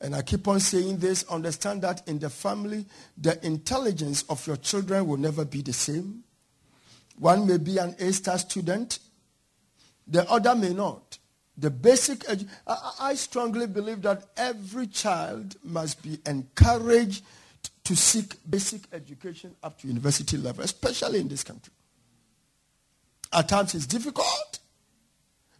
And 0.00 0.16
I 0.16 0.22
keep 0.22 0.48
on 0.48 0.60
saying 0.60 0.98
this, 0.98 1.24
understand 1.24 1.82
that 1.82 2.08
in 2.08 2.18
the 2.18 2.30
family, 2.30 2.86
the 3.18 3.44
intelligence 3.44 4.24
of 4.30 4.46
your 4.46 4.56
children 4.56 5.06
will 5.06 5.18
never 5.18 5.44
be 5.44 5.60
the 5.60 5.74
same. 5.74 6.24
One 7.18 7.46
may 7.46 7.58
be 7.58 7.76
an 7.76 7.94
A-star 7.98 8.38
student. 8.38 8.98
The 10.06 10.28
other 10.30 10.54
may 10.54 10.72
not. 10.72 11.18
The 11.58 11.70
basic, 11.70 12.20
edu- 12.20 12.48
I, 12.66 12.92
I 13.00 13.14
strongly 13.14 13.66
believe 13.66 14.00
that 14.02 14.24
every 14.38 14.86
child 14.86 15.56
must 15.62 16.02
be 16.02 16.18
encouraged 16.24 17.22
to 17.84 17.94
seek 17.94 18.36
basic 18.48 18.82
education 18.92 19.54
up 19.62 19.78
to 19.80 19.86
university 19.86 20.38
level, 20.38 20.64
especially 20.64 21.20
in 21.20 21.28
this 21.28 21.44
country. 21.44 21.74
At 23.32 23.50
times 23.50 23.74
it's 23.74 23.86
difficult. 23.86 24.60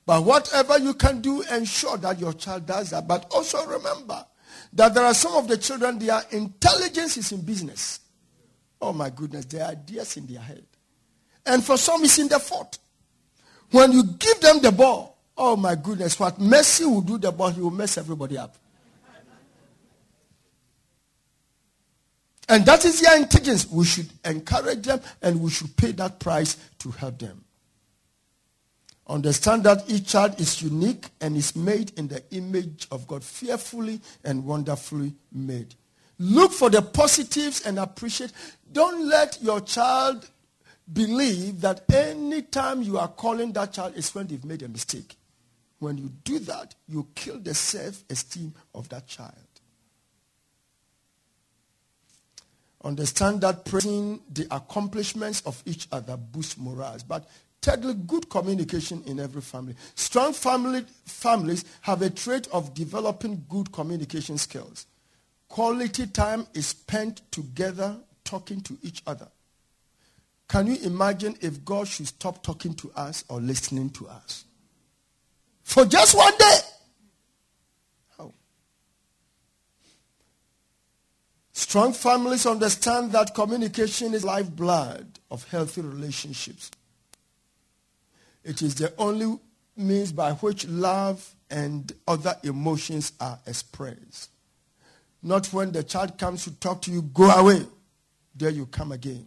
But 0.07 0.25
whatever 0.25 0.79
you 0.79 0.95
can 0.95 1.21
do, 1.21 1.43
ensure 1.43 1.99
that 1.99 2.19
your 2.19 2.33
child 2.33 2.67
does 2.67 2.91
that. 2.91 3.07
But 3.07 3.27
also 3.33 3.65
remember 3.67 4.25
that 4.73 4.95
there 4.95 5.05
are 5.05 5.15
some 5.15 5.35
of 5.35 5.49
the 5.49 5.57
children, 5.57 5.99
their 5.99 6.23
intelligence 6.31 7.17
is 7.17 7.33
in 7.33 7.41
business. 7.43 8.01
Oh 8.81 8.93
my 8.93 9.11
goodness, 9.11 9.45
their 9.47 9.67
ideas 9.67 10.17
in 10.17 10.27
their 10.27 10.41
head. 10.41 10.65
And 11.45 11.65
for 11.65 11.77
some, 11.77 12.05
it's 12.05 12.19
in 12.19 12.29
the 12.29 12.39
fort. 12.39 12.79
When 13.71 13.93
you 13.93 14.05
give 14.19 14.41
them 14.41 14.61
the 14.61 14.73
ball, 14.73 15.19
oh 15.37 15.57
my 15.57 15.75
goodness, 15.75 16.19
what 16.19 16.39
Messi 16.39 16.85
will 16.85 17.01
do 17.01 17.19
the 17.19 17.33
ball, 17.33 17.51
he 17.51 17.61
will 17.61 17.71
mess 17.71 17.99
everybody 17.99 18.39
up. 18.39 18.57
And 22.49 22.67
that 22.67 22.85
is 22.85 23.01
their 23.01 23.17
intelligence. 23.17 23.69
We 23.71 23.85
should 23.85 24.11
encourage 24.25 24.83
them 24.83 25.01
and 25.23 25.41
we 25.41 25.51
should 25.51 25.77
pay 25.77 25.93
that 25.93 26.19
price 26.19 26.57
to 26.81 26.91
help 26.91 27.21
them. 27.21 27.45
Understand 29.11 29.65
that 29.65 29.91
each 29.91 30.07
child 30.07 30.41
is 30.41 30.63
unique 30.63 31.09
and 31.21 31.37
is 31.37 31.57
made 31.57 31.99
in 31.99 32.07
the 32.07 32.23
image 32.31 32.87
of 32.93 33.09
God, 33.09 33.25
fearfully 33.25 34.01
and 34.23 34.45
wonderfully 34.45 35.15
made. 35.33 35.75
Look 36.21 36.53
for 36.53 36.71
the 36.71 36.81
positives 36.81 37.67
and 37.67 37.81
appreciate. 37.81 38.33
Don't 38.71 39.09
let 39.09 39.39
your 39.43 39.63
child 39.63 40.31
believe 40.93 41.61
that 41.61 41.83
any 41.93 42.43
time 42.43 42.83
you 42.83 42.99
are 42.99 43.09
calling 43.09 43.53
that 43.53 43.73
child 43.73 43.97
is 43.97 44.15
when 44.15 44.29
they've 44.29 44.45
made 44.45 44.63
a 44.63 44.69
mistake. 44.69 45.17
When 45.81 45.99
you 45.99 46.13
do 46.23 46.39
that, 46.41 46.77
you 46.87 47.09
kill 47.17 47.41
the 47.41 47.55
self-esteem 47.55 48.55
of 48.77 48.89
that 48.91 49.09
child. 49.09 49.35
Understand 52.85 53.41
that 53.41 53.65
praising 53.65 54.21
the 54.33 54.47
accomplishments 54.53 55.43
of 55.45 55.61
each 55.67 55.89
other 55.91 56.17
boosts 56.17 56.57
morale. 56.57 56.99
But 57.09 57.29
Thirdly, 57.63 57.95
good 58.07 58.31
communication 58.31 59.03
in 59.07 59.21
every 59.21 59.43
family. 59.43 59.75
Strong 59.95 60.33
family, 60.33 60.85
families 61.05 61.65
have 61.83 62.01
a 62.01 62.09
trait 62.09 62.49
of 62.53 62.73
developing 62.73 63.45
good 63.49 63.71
communication 63.71 64.39
skills. 64.39 64.87
Quality 65.49 66.07
time 66.07 66.47
is 66.55 66.69
spent 66.69 67.21
together 67.31 67.97
talking 68.25 68.63
to 68.63 68.79
each 68.83 69.03
other. 69.07 69.29
Can 70.49 70.69
you 70.69 70.77
imagine 70.83 71.37
if 71.41 71.65
God 71.65 71.87
should 71.87 72.09
stop 72.09 72.43
talking 72.43 72.75
to 72.75 72.91
us 72.97 73.25
or 73.29 73.41
listening 73.41 73.91
to 73.91 74.09
us? 74.09 74.45
For 75.63 75.85
just 75.85 76.17
one 76.17 76.37
day. 76.39 76.59
How? 78.17 78.33
Strong 81.53 81.93
families 81.93 82.47
understand 82.47 83.13
that 83.13 83.35
communication 83.35 84.15
is 84.15 84.25
lifeblood 84.25 85.07
of 85.31 85.49
healthy 85.51 85.83
relationships. 85.83 86.71
It 88.45 88.63
is 88.63 88.75
the 88.75 88.95
only 88.99 89.39
means 89.77 90.13
by 90.13 90.33
which 90.33 90.67
love 90.67 91.35
and 91.51 91.93
other 92.07 92.37
emotions 92.43 93.13
are 93.21 93.39
expressed. 93.47 94.31
Not 95.23 95.53
when 95.53 95.73
the 95.73 95.83
child 95.83 96.17
comes 96.17 96.45
to 96.45 96.53
talk 96.53 96.83
to 96.83 96.91
you, 96.91 97.03
go 97.03 97.31
away. 97.31 97.67
There 98.35 98.51
you 98.51 98.67
come 98.67 98.93
again. 98.93 99.27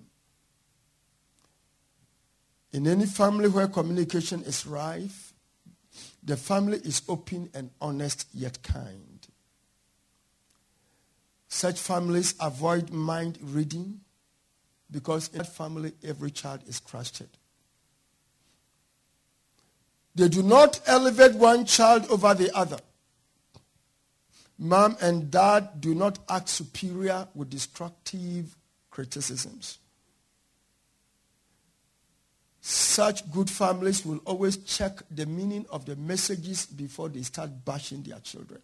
In 2.71 2.87
any 2.87 3.05
family 3.05 3.49
where 3.49 3.67
communication 3.67 4.41
is 4.43 4.65
rife, 4.65 5.33
the 6.23 6.35
family 6.35 6.77
is 6.77 7.03
open 7.07 7.49
and 7.53 7.69
honest 7.79 8.27
yet 8.33 8.63
kind. 8.63 9.27
Such 11.47 11.79
families 11.79 12.33
avoid 12.39 12.89
mind 12.89 13.37
reading 13.39 13.99
because 14.89 15.27
in 15.29 15.37
that 15.37 15.53
family 15.55 15.91
every 16.03 16.31
child 16.31 16.61
is 16.65 16.79
trusted. 16.79 17.29
They 20.15 20.29
do 20.29 20.43
not 20.43 20.79
elevate 20.85 21.35
one 21.35 21.65
child 21.65 22.05
over 22.09 22.33
the 22.33 22.55
other. 22.55 22.77
Mom 24.59 24.95
and 25.01 25.31
dad 25.31 25.81
do 25.81 25.95
not 25.95 26.19
act 26.29 26.49
superior 26.49 27.27
with 27.33 27.49
destructive 27.49 28.55
criticisms. 28.91 29.79
Such 32.61 33.29
good 33.31 33.49
families 33.49 34.05
will 34.05 34.19
always 34.25 34.57
check 34.57 35.01
the 35.11 35.25
meaning 35.25 35.65
of 35.69 35.85
the 35.85 35.95
messages 35.95 36.65
before 36.65 37.09
they 37.09 37.23
start 37.23 37.65
bashing 37.65 38.03
their 38.03 38.19
children. 38.19 38.61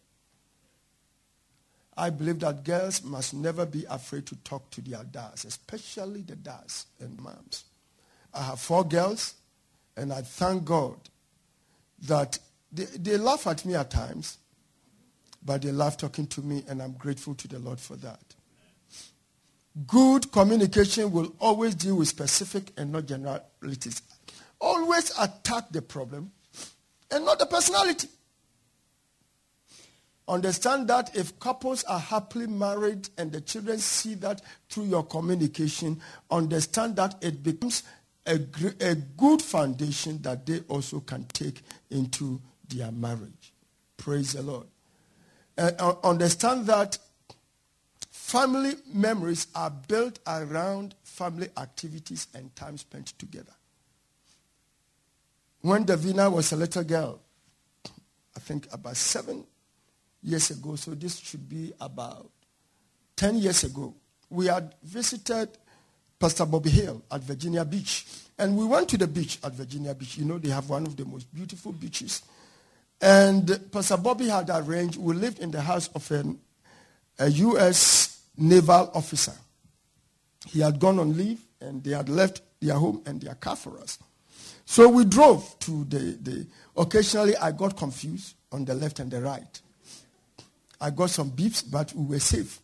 I 1.97 2.11
believe 2.11 2.39
that 2.39 2.63
girls 2.63 3.03
must 3.03 3.33
never 3.33 3.65
be 3.65 3.83
afraid 3.89 4.25
to 4.27 4.35
talk 4.37 4.69
to 4.71 4.81
their 4.81 5.03
dads, 5.03 5.43
especially 5.43 6.21
the 6.21 6.37
dads 6.37 6.85
and 7.01 7.19
moms. 7.19 7.65
I 8.33 8.43
have 8.43 8.59
four 8.61 8.85
girls, 8.85 9.33
and 9.97 10.13
I 10.13 10.21
thank 10.21 10.63
God 10.63 10.95
that 12.03 12.39
they, 12.71 12.85
they 12.85 13.17
laugh 13.17 13.47
at 13.47 13.65
me 13.65 13.75
at 13.75 13.91
times, 13.91 14.37
but 15.43 15.61
they 15.61 15.71
love 15.71 15.97
talking 15.97 16.27
to 16.27 16.41
me, 16.41 16.63
and 16.67 16.81
I'm 16.81 16.93
grateful 16.93 17.35
to 17.35 17.47
the 17.47 17.59
Lord 17.59 17.79
for 17.79 17.95
that. 17.97 18.19
Good 19.87 20.31
communication 20.31 21.11
will 21.11 21.33
always 21.39 21.75
deal 21.75 21.97
with 21.97 22.07
specific 22.07 22.71
and 22.77 22.91
not 22.91 23.05
generalities. 23.05 24.01
Always 24.59 25.17
attack 25.17 25.69
the 25.71 25.81
problem 25.81 26.31
and 27.11 27.25
not 27.25 27.39
the 27.39 27.45
personality. 27.45 28.09
Understand 30.27 30.87
that 30.89 31.15
if 31.15 31.39
couples 31.39 31.83
are 31.85 31.99
happily 31.99 32.45
married 32.45 33.09
and 33.17 33.31
the 33.31 33.41
children 33.41 33.79
see 33.79 34.13
that 34.15 34.41
through 34.69 34.85
your 34.85 35.03
communication, 35.03 35.99
understand 36.29 36.97
that 36.97 37.15
it 37.23 37.41
becomes 37.41 37.81
a, 38.29 38.39
a 38.79 38.95
good 38.95 39.41
foundation 39.41 40.21
that 40.21 40.45
they 40.45 40.59
also 40.67 40.99
can 40.99 41.25
take 41.25 41.61
into 41.89 42.39
their 42.67 42.91
marriage. 42.91 43.53
Praise 43.97 44.33
the 44.33 44.43
Lord. 44.43 44.67
Uh, 45.57 45.93
understand 46.03 46.67
that 46.67 46.97
family 48.11 48.75
memories 48.93 49.47
are 49.55 49.71
built 49.71 50.19
around 50.27 50.93
family 51.03 51.49
activities 51.57 52.27
and 52.35 52.55
time 52.55 52.77
spent 52.77 53.07
together. 53.17 53.51
When 55.61 55.85
Davina 55.85 56.31
was 56.31 56.53
a 56.53 56.55
little 56.55 56.83
girl, 56.83 57.19
I 58.37 58.39
think 58.39 58.67
about 58.71 58.95
seven 58.95 59.43
years 60.21 60.51
ago, 60.51 60.75
so 60.75 60.91
this 60.91 61.17
should 61.17 61.49
be 61.49 61.73
about 61.81 62.29
10 63.17 63.39
years 63.39 63.63
ago, 63.63 63.93
we 64.29 64.45
had 64.45 64.75
visited 64.83 65.49
Pastor 66.19 66.45
Bobby 66.45 66.69
Hill 66.69 67.01
at 67.11 67.21
Virginia 67.21 67.63
Beach. 67.63 68.05
And 68.37 68.57
we 68.57 68.65
went 68.65 68.89
to 68.89 68.97
the 68.97 69.07
beach 69.07 69.39
at 69.43 69.53
Virginia 69.53 69.93
Beach. 69.93 70.17
You 70.17 70.25
know, 70.25 70.37
they 70.37 70.49
have 70.49 70.69
one 70.69 70.85
of 70.85 70.95
the 70.95 71.05
most 71.05 71.33
beautiful 71.33 71.71
beaches 71.71 72.23
and 73.01 73.71
Pastor 73.71 73.97
Bobby 73.97 74.27
had 74.27 74.49
arranged, 74.49 74.97
we 74.97 75.13
lived 75.13 75.39
in 75.39 75.51
the 75.51 75.61
house 75.61 75.89
of 75.95 76.09
an, 76.11 76.39
a 77.17 77.29
U.S. 77.29 78.21
naval 78.37 78.91
officer. 78.93 79.33
He 80.47 80.59
had 80.59 80.79
gone 80.79 80.99
on 80.99 81.15
leave 81.15 81.39
and 81.61 81.83
they 81.83 81.91
had 81.91 82.09
left 82.09 82.41
their 82.59 82.75
home 82.75 83.01
and 83.05 83.21
their 83.21 83.35
car 83.35 83.55
for 83.55 83.79
us. 83.79 83.99
So 84.65 84.89
we 84.89 85.05
drove 85.05 85.57
to 85.59 85.85
the, 85.85 86.17
the 86.21 86.47
occasionally 86.75 87.35
I 87.37 87.51
got 87.51 87.77
confused 87.77 88.35
on 88.51 88.65
the 88.65 88.75
left 88.75 88.99
and 88.99 89.09
the 89.09 89.21
right. 89.21 89.61
I 90.81 90.89
got 90.91 91.09
some 91.09 91.31
beeps, 91.31 91.63
but 91.69 91.93
we 91.93 92.05
were 92.05 92.19
safe. 92.19 92.59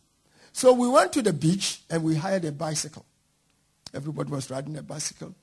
So 0.52 0.72
we 0.72 0.88
went 0.88 1.12
to 1.14 1.22
the 1.22 1.32
beach 1.32 1.80
and 1.90 2.02
we 2.02 2.14
hired 2.14 2.44
a 2.44 2.52
bicycle. 2.52 3.04
Everybody 3.94 4.30
was 4.30 4.50
riding 4.50 4.76
a 4.76 4.82
bicycle. 4.82 5.34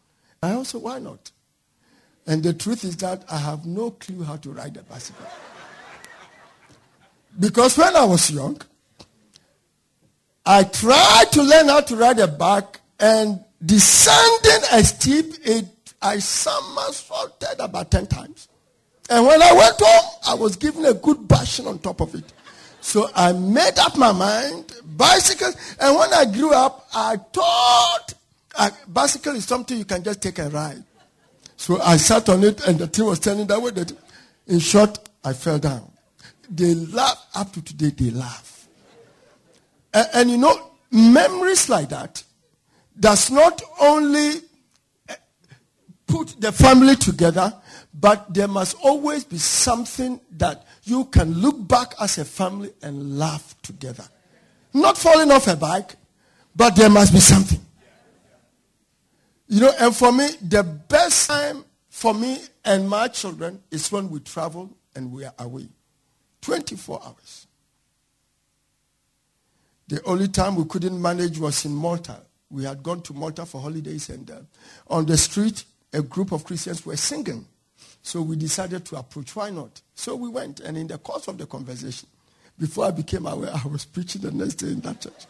I 0.41 0.53
also, 0.53 0.79
why 0.79 0.99
not? 0.99 1.31
And 2.25 2.43
the 2.43 2.53
truth 2.53 2.83
is 2.83 2.97
that 2.97 3.23
I 3.29 3.37
have 3.37 3.65
no 3.65 3.91
clue 3.91 4.23
how 4.23 4.37
to 4.37 4.51
ride 4.51 4.77
a 4.77 4.83
bicycle. 4.83 5.25
because 7.39 7.77
when 7.77 7.95
I 7.95 8.05
was 8.05 8.31
young, 8.31 8.61
I 10.45 10.63
tried 10.63 11.25
to 11.31 11.43
learn 11.43 11.69
how 11.69 11.81
to 11.81 11.95
ride 11.95 12.19
a 12.19 12.27
bike 12.27 12.81
and 12.99 13.43
descending 13.65 14.61
a 14.71 14.83
steep, 14.83 15.33
it, 15.43 15.65
I 16.01 16.19
somersaulted 16.19 17.59
about 17.59 17.91
10 17.91 18.07
times. 18.07 18.47
And 19.09 19.25
when 19.25 19.41
I 19.41 19.53
went 19.53 19.75
home, 19.79 20.19
I 20.27 20.33
was 20.33 20.55
given 20.55 20.85
a 20.85 20.93
good 20.93 21.27
bashing 21.27 21.67
on 21.67 21.79
top 21.79 22.01
of 22.01 22.15
it. 22.15 22.33
So 22.81 23.09
I 23.15 23.31
made 23.31 23.79
up 23.79 23.97
my 23.97 24.11
mind, 24.11 24.73
bicycles. 24.83 25.55
And 25.79 25.97
when 25.97 26.13
I 26.13 26.25
grew 26.25 26.53
up, 26.53 26.87
I 26.93 27.15
thought 27.17 28.13
a 28.57 28.71
bicycle 28.87 29.35
is 29.35 29.45
something 29.45 29.77
you 29.77 29.85
can 29.85 30.03
just 30.03 30.21
take 30.21 30.39
a 30.39 30.49
ride. 30.49 30.83
So 31.57 31.81
I 31.81 31.97
sat 31.97 32.29
on 32.29 32.43
it 32.43 32.65
and 32.67 32.77
the 32.79 32.87
thing 32.87 33.05
was 33.05 33.19
turning 33.19 33.47
that 33.47 33.61
way. 33.61 33.71
That, 33.71 33.91
in 34.47 34.59
short, 34.59 34.99
I 35.23 35.33
fell 35.33 35.59
down. 35.59 35.91
They 36.49 36.75
laugh 36.75 37.25
up 37.35 37.51
to 37.53 37.61
today, 37.61 37.89
they 37.89 38.11
laugh. 38.11 38.67
And, 39.93 40.07
and 40.13 40.31
you 40.31 40.37
know, 40.37 40.71
memories 40.91 41.69
like 41.69 41.89
that 41.89 42.23
does 42.99 43.31
not 43.31 43.61
only 43.79 44.41
eh, 45.09 45.15
put 46.05 46.35
the 46.39 46.51
family 46.51 46.95
together, 46.95 47.53
but 47.93 48.33
there 48.33 48.47
must 48.47 48.75
always 48.83 49.23
be 49.23 49.37
something 49.37 50.19
that 50.31 50.65
you 50.83 51.05
can 51.05 51.33
look 51.33 51.67
back 51.67 51.93
as 52.01 52.17
a 52.17 52.25
family 52.25 52.71
and 52.81 53.17
laugh 53.17 53.55
together. 53.61 54.03
Not 54.73 54.97
falling 54.97 55.31
off 55.31 55.47
a 55.47 55.55
bike, 55.55 55.95
but 56.55 56.75
there 56.75 56.89
must 56.89 57.13
be 57.13 57.19
something. 57.19 57.62
You 59.53 59.59
know, 59.59 59.71
and 59.79 59.95
for 59.95 60.11
me, 60.11 60.29
the 60.41 60.63
best 60.63 61.29
time 61.29 61.63
for 61.87 62.11
me 62.15 62.39
and 62.65 62.89
my 62.89 63.07
children 63.07 63.61
is 63.69 63.91
when 63.91 64.09
we 64.09 64.19
travel 64.21 64.75
and 64.95 65.11
we 65.11 65.25
are 65.25 65.33
away. 65.37 65.67
24 66.41 66.99
hours. 67.05 67.45
The 69.89 70.01
only 70.05 70.27
time 70.29 70.55
we 70.55 70.65
couldn't 70.65 70.99
manage 70.99 71.37
was 71.37 71.65
in 71.65 71.75
Malta. 71.75 72.21
We 72.49 72.63
had 72.63 72.81
gone 72.81 73.03
to 73.03 73.13
Malta 73.13 73.45
for 73.45 73.61
holidays 73.61 74.09
and 74.09 74.31
uh, 74.31 74.39
on 74.87 75.05
the 75.05 75.17
street, 75.17 75.65
a 75.93 76.01
group 76.01 76.31
of 76.31 76.45
Christians 76.45 76.83
were 76.83 76.97
singing. 76.97 77.45
So 78.01 78.23
we 78.23 78.35
decided 78.37 78.85
to 78.85 78.95
approach. 78.95 79.35
Why 79.35 79.51
not? 79.51 79.83
So 79.93 80.15
we 80.15 80.29
went 80.29 80.61
and 80.61 80.75
in 80.75 80.87
the 80.87 80.97
course 80.97 81.27
of 81.27 81.37
the 81.37 81.45
conversation, 81.45 82.09
before 82.57 82.85
I 82.85 82.91
became 82.91 83.27
aware, 83.27 83.51
I 83.63 83.67
was 83.67 83.85
preaching 83.85 84.23
the 84.23 84.31
next 84.31 84.55
day 84.55 84.69
in 84.69 84.79
that 84.79 84.99
church. 84.99 85.27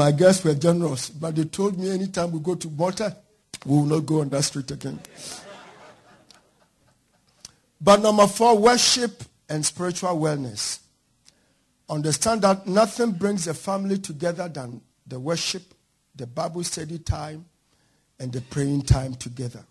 My 0.00 0.12
guests 0.12 0.42
were 0.42 0.54
generous, 0.54 1.10
but 1.10 1.36
they 1.36 1.44
told 1.44 1.78
me 1.78 1.90
anytime 1.90 2.32
we 2.32 2.40
go 2.40 2.54
to 2.54 2.70
Malta, 2.70 3.14
we 3.66 3.76
will 3.76 3.84
not 3.84 4.06
go 4.06 4.22
on 4.22 4.30
that 4.30 4.44
street 4.44 4.70
again. 4.70 4.98
But 7.78 8.00
number 8.00 8.26
four, 8.26 8.56
worship 8.56 9.22
and 9.46 9.62
spiritual 9.62 10.18
wellness. 10.18 10.78
Understand 11.90 12.40
that 12.40 12.66
nothing 12.66 13.10
brings 13.10 13.46
a 13.46 13.52
family 13.52 13.98
together 13.98 14.48
than 14.48 14.80
the 15.06 15.20
worship, 15.20 15.64
the 16.16 16.26
Bible 16.26 16.64
study 16.64 16.98
time, 16.98 17.44
and 18.18 18.32
the 18.32 18.40
praying 18.40 18.84
time 18.84 19.12
together. 19.16 19.66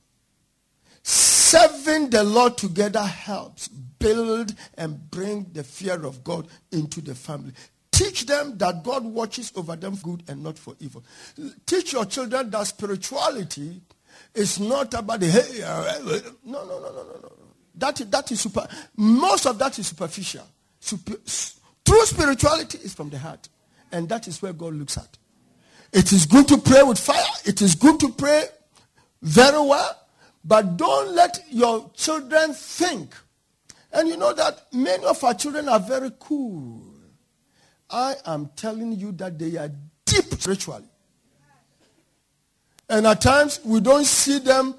Serving 1.02 2.12
the 2.12 2.24
Lord 2.24 2.56
together 2.56 3.02
helps 3.02 3.68
build 3.68 4.54
and 4.78 5.10
bring 5.10 5.48
the 5.54 5.64
fear 5.64 6.06
of 6.06 6.24
God 6.24 6.48
into 6.72 7.02
the 7.02 7.16
family. 7.16 7.54
Teach 8.00 8.26
them 8.28 8.58
that 8.60 8.82
God 8.82 9.04
watches 9.04 9.52
over 9.58 9.76
them 9.76 9.94
for 9.94 10.12
good 10.12 10.24
and 10.30 10.42
not 10.42 10.58
for 10.58 10.74
evil. 10.80 11.04
Teach 11.66 11.92
your 11.92 12.06
children 12.06 12.50
that 12.50 12.66
spirituality 12.66 13.82
is 14.34 14.58
not 14.58 14.94
about 14.94 15.20
the 15.20 15.28
hey, 15.28 15.62
uh, 15.62 16.00
no, 16.46 16.64
no, 16.64 16.80
no, 16.80 16.80
no, 16.80 16.92
no, 16.94 17.20
no. 17.24 17.32
That, 17.76 17.98
that 18.10 18.32
is 18.32 18.40
super. 18.40 18.66
Most 18.96 19.48
of 19.48 19.60
that 19.60 19.78
is 19.80 19.88
superficial. 19.88 20.48
Super, 20.80 21.18
true 21.84 22.06
spirituality 22.06 22.78
is 22.78 22.94
from 22.94 23.10
the 23.10 23.18
heart. 23.18 23.50
And 23.92 24.08
that 24.08 24.30
is 24.30 24.42
where 24.42 24.54
God 24.54 24.76
looks 24.76 24.98
at. 24.98 25.18
It 25.92 26.14
is 26.14 26.26
good 26.26 26.48
to 26.48 26.58
pray 26.58 26.84
with 26.84 27.00
fire. 27.00 27.22
It 27.44 27.62
is 27.62 27.76
good 27.76 28.00
to 28.00 28.14
pray 28.14 28.46
very 29.22 29.60
well. 29.60 30.08
But 30.46 30.78
don't 30.78 31.14
let 31.16 31.44
your 31.50 31.92
children 31.98 32.54
think. 32.54 33.14
And 33.92 34.08
you 34.08 34.16
know 34.16 34.32
that 34.32 34.68
many 34.72 35.04
of 35.04 35.22
our 35.22 35.34
children 35.34 35.68
are 35.68 35.82
very 35.82 36.12
cool. 36.18 36.89
I 37.90 38.16
am 38.26 38.50
telling 38.56 38.94
you 38.94 39.12
that 39.14 39.40
they 39.40 39.58
are 39.58 39.72
deep 40.06 40.26
spiritually. 40.26 40.86
And 42.90 43.06
at 43.06 43.22
times 43.22 43.60
we 43.64 43.80
don't 43.80 44.06
see 44.06 44.40
them 44.40 44.76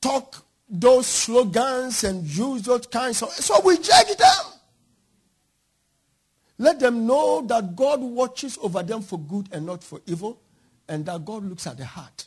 talk 0.00 0.44
those 0.68 1.06
slogans 1.06 2.04
and 2.04 2.24
use 2.24 2.62
those 2.62 2.86
kinds 2.86 3.22
of 3.22 3.30
so 3.30 3.60
we 3.64 3.76
judge 3.78 4.16
them. 4.16 4.44
Let 6.58 6.78
them 6.78 7.06
know 7.06 7.42
that 7.46 7.74
God 7.74 8.00
watches 8.00 8.58
over 8.62 8.82
them 8.82 9.02
for 9.02 9.18
good 9.18 9.48
and 9.52 9.66
not 9.66 9.82
for 9.82 10.00
evil, 10.06 10.40
and 10.88 11.04
that 11.06 11.24
God 11.24 11.44
looks 11.44 11.66
at 11.66 11.76
the 11.76 11.84
heart. 11.84 12.26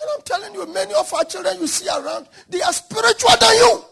And 0.00 0.10
I'm 0.14 0.22
telling 0.22 0.52
you, 0.52 0.66
many 0.66 0.92
of 0.92 1.12
our 1.14 1.24
children 1.24 1.58
you 1.58 1.66
see 1.66 1.88
around, 1.88 2.28
they 2.48 2.60
are 2.60 2.72
spiritual 2.72 3.30
than 3.40 3.54
you. 3.54 3.84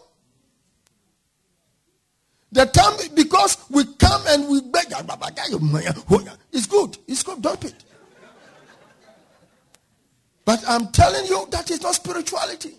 The 2.55 2.65
time 2.67 2.93
because 3.13 3.57
we 3.69 3.83
come 3.95 4.21
and 4.29 4.47
we 4.47 4.61
beg, 4.61 4.85
ah, 4.93 5.19
it's 6.53 6.67
good. 6.67 6.97
It's 7.05 7.21
good. 7.21 7.41
Dump 7.41 7.65
it. 7.65 7.83
But 10.45 10.63
I'm 10.65 10.87
telling 10.93 11.25
you, 11.25 11.45
that 11.51 11.69
is 11.69 11.81
not 11.81 11.95
spirituality. 11.95 12.75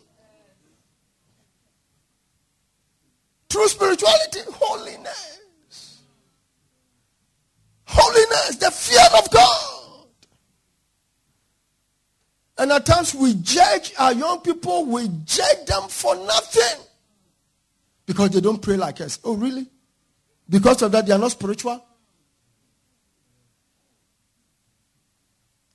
True 3.51 3.69
spirituality, 3.69 4.41
holiness. 4.51 6.01
Holiness, 7.85 8.57
the 8.57 8.71
fear 8.71 9.19
of 9.19 9.31
God. 9.31 10.07
And 12.57 12.73
at 12.73 12.87
times 12.87 13.15
we 13.15 13.35
judge 13.35 13.93
our 13.99 14.15
young 14.15 14.41
people, 14.41 14.87
we 14.87 15.09
judge 15.27 15.67
them 15.67 15.83
for 15.91 16.17
nothing. 16.17 16.86
Because 18.07 18.31
they 18.31 18.41
don't 18.41 18.63
pray 18.63 18.77
like 18.77 19.01
us. 19.01 19.19
Oh, 19.25 19.35
really? 19.35 19.67
Because 20.49 20.81
of 20.83 20.93
that, 20.93 21.05
they 21.07 21.13
are 21.13 21.19
not 21.19 21.33
spiritual? 21.33 21.85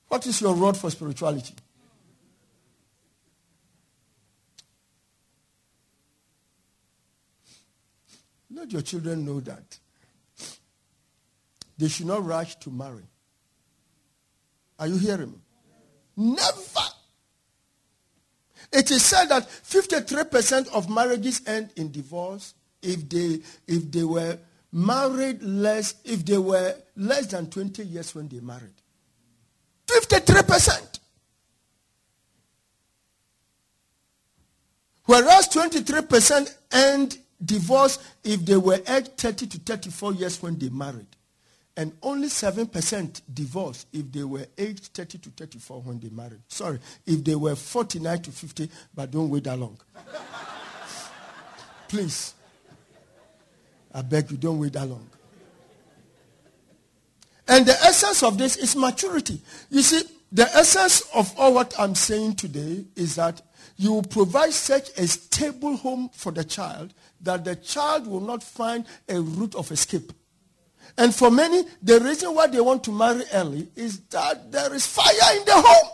What 0.08 0.26
is 0.26 0.40
your 0.40 0.54
rod 0.54 0.76
for 0.76 0.90
spirituality? 0.90 1.54
Let 8.54 8.72
your 8.72 8.82
children 8.82 9.24
know 9.24 9.40
that 9.40 9.78
they 11.78 11.88
should 11.88 12.06
not 12.06 12.24
rush 12.24 12.56
to 12.56 12.70
marry. 12.70 13.04
Are 14.78 14.86
you 14.86 14.96
hearing 14.96 15.32
me? 15.32 15.38
Never. 16.16 16.91
It 18.72 18.90
is 18.90 19.04
said 19.04 19.26
that 19.26 19.48
53% 19.48 20.68
of 20.68 20.88
marriages 20.88 21.42
end 21.46 21.70
in 21.76 21.92
divorce 21.92 22.54
if 22.80 23.08
they 23.08 23.40
if 23.66 23.90
they 23.92 24.02
were 24.02 24.38
married 24.72 25.42
less 25.42 25.96
if 26.04 26.24
they 26.24 26.38
were 26.38 26.74
less 26.96 27.26
than 27.26 27.50
20 27.50 27.84
years 27.84 28.14
when 28.14 28.28
they 28.28 28.40
married. 28.40 28.72
53%. 29.86 30.98
Whereas 35.04 35.48
23% 35.48 36.56
end 36.72 37.18
divorce 37.44 37.98
if 38.24 38.44
they 38.46 38.56
were 38.56 38.80
aged 38.88 39.18
30 39.18 39.46
to 39.48 39.58
34 39.58 40.14
years 40.14 40.42
when 40.42 40.58
they 40.58 40.70
married. 40.70 41.06
And 41.76 41.96
only 42.02 42.28
7% 42.28 43.22
divorce 43.32 43.86
if 43.92 44.12
they 44.12 44.24
were 44.24 44.46
aged 44.58 44.92
30 44.92 45.18
to 45.18 45.30
34 45.30 45.80
when 45.80 46.00
they 46.00 46.10
married. 46.10 46.40
Sorry, 46.48 46.78
if 47.06 47.24
they 47.24 47.34
were 47.34 47.56
49 47.56 48.22
to 48.22 48.30
50, 48.30 48.68
but 48.94 49.10
don't 49.10 49.30
wait 49.30 49.44
that 49.44 49.58
long. 49.58 49.78
Please. 51.88 52.34
I 53.94 54.02
beg 54.02 54.30
you, 54.30 54.36
don't 54.36 54.58
wait 54.58 54.74
that 54.74 54.86
long. 54.86 55.08
And 57.48 57.66
the 57.66 57.72
essence 57.72 58.22
of 58.22 58.38
this 58.38 58.56
is 58.56 58.76
maturity. 58.76 59.40
You 59.70 59.82
see, 59.82 60.02
the 60.30 60.44
essence 60.54 61.02
of 61.14 61.32
all 61.38 61.54
what 61.54 61.78
I'm 61.78 61.94
saying 61.94 62.36
today 62.36 62.84
is 62.96 63.16
that 63.16 63.42
you 63.76 64.02
provide 64.08 64.52
such 64.52 64.90
a 64.98 65.06
stable 65.06 65.76
home 65.76 66.08
for 66.14 66.32
the 66.32 66.44
child 66.44 66.94
that 67.20 67.44
the 67.44 67.56
child 67.56 68.06
will 68.06 68.20
not 68.20 68.42
find 68.42 68.86
a 69.08 69.20
route 69.20 69.54
of 69.54 69.70
escape. 69.70 70.12
And 70.98 71.14
for 71.14 71.30
many, 71.30 71.64
the 71.82 72.00
reason 72.00 72.34
why 72.34 72.46
they 72.46 72.60
want 72.60 72.84
to 72.84 72.92
marry 72.92 73.22
early 73.32 73.68
is 73.74 74.00
that 74.10 74.52
there 74.52 74.72
is 74.74 74.86
fire 74.86 75.36
in 75.36 75.44
the 75.44 75.54
home. 75.54 75.90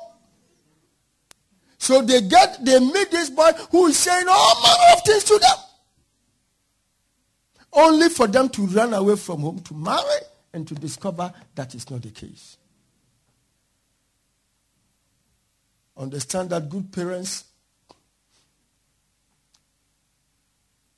So 1.78 2.02
they 2.02 2.20
get, 2.22 2.64
they 2.64 2.80
meet 2.80 3.10
this 3.10 3.30
boy 3.30 3.50
who 3.70 3.86
is 3.86 3.96
saying 3.96 4.26
all 4.28 4.62
manner 4.62 4.92
of 4.94 5.02
things 5.04 5.24
to 5.24 5.38
them. 5.38 5.56
Only 7.72 8.08
for 8.08 8.26
them 8.26 8.48
to 8.50 8.62
run 8.66 8.92
away 8.94 9.16
from 9.16 9.40
home 9.40 9.60
to 9.60 9.74
marry 9.74 10.20
and 10.52 10.66
to 10.66 10.74
discover 10.74 11.32
that 11.54 11.74
is 11.74 11.88
not 11.90 12.02
the 12.02 12.10
case. 12.10 12.56
Understand 15.96 16.50
that 16.50 16.68
good 16.68 16.90
parents 16.92 17.44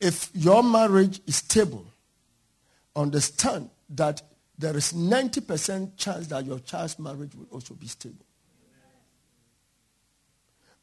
if 0.00 0.30
your 0.34 0.62
marriage 0.62 1.20
is 1.26 1.36
stable, 1.36 1.84
understand 2.96 3.68
that 3.90 4.22
there 4.58 4.76
is 4.76 4.92
90% 4.92 5.96
chance 5.96 6.26
that 6.28 6.44
your 6.44 6.58
child's 6.60 6.98
marriage 6.98 7.34
will 7.34 7.48
also 7.50 7.74
be 7.74 7.86
stable. 7.86 8.26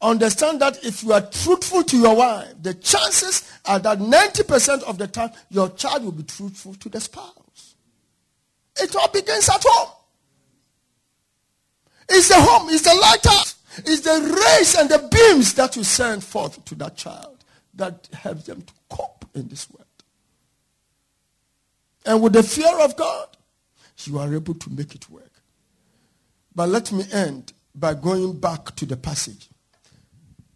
Understand 0.01 0.62
that 0.62 0.84
if 0.84 1.03
you 1.03 1.12
are 1.14 1.22
truthful 1.22 1.84
to 1.84 1.97
your 1.97 2.16
wife, 2.16 2.53
the 2.62 2.74
chances 2.76 3.51
are 3.66 3.80
that 3.80 3.97
90% 3.97 4.84
of 4.84 4.97
the 4.97 5.08
time 5.08 5.32
your 5.49 5.70
child 5.70 6.03
will 6.03 6.12
be 6.12 6.24
truthful 6.24 6.76
to 6.76 6.89
the 6.89 6.99
spouse. 6.99 7.76
It 8.80 8.95
all 8.95 9.10
begins 9.10 9.49
at 9.49 9.64
home. 9.66 9.89
It's 12.10 12.30
the 12.30 12.36
home, 12.36 12.70
it's 12.70 12.84
the 12.84 12.93
lighthouse, 12.93 13.55
it's 13.80 14.01
the 14.01 14.22
rays 14.22 14.76
and 14.76 14.89
the 14.89 15.10
beams 15.12 15.53
that 15.55 15.76
you 15.76 15.84
send 15.84 16.24
forth 16.24 16.64
to 16.66 16.76
that 16.76 16.95
child 16.95 17.43
that 17.74 18.08
helps 18.14 18.43
them 18.43 18.62
to 18.62 18.74
cope 18.89 19.26
in 19.34 19.47
this 19.47 19.70
world. 19.70 19.86
And 22.08 22.22
with 22.22 22.34
the 22.34 22.43
fear 22.43 22.80
of 22.80 22.95
God, 22.95 23.28
you 24.05 24.18
are 24.18 24.34
able 24.34 24.53
to 24.55 24.70
make 24.70 24.95
it 24.95 25.10
work. 25.10 25.32
But 26.55 26.70
let 26.70 26.91
me 26.91 27.03
end 27.12 27.53
by 27.76 27.93
going 27.93 28.39
back 28.39 28.76
to 28.78 28.86
the 28.86 28.97
passage. 28.97 29.49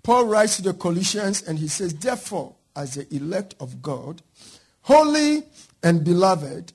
Paul 0.01 0.25
writes 0.25 0.55
to 0.55 0.63
the 0.63 0.73
Colossians 0.73 1.43
and 1.43 1.59
he 1.59 1.67
says, 1.67 1.93
Therefore, 1.93 2.55
as 2.75 2.95
the 2.95 3.13
elect 3.13 3.53
of 3.59 3.81
God, 3.81 4.21
holy 4.81 5.43
and 5.83 6.03
beloved, 6.03 6.73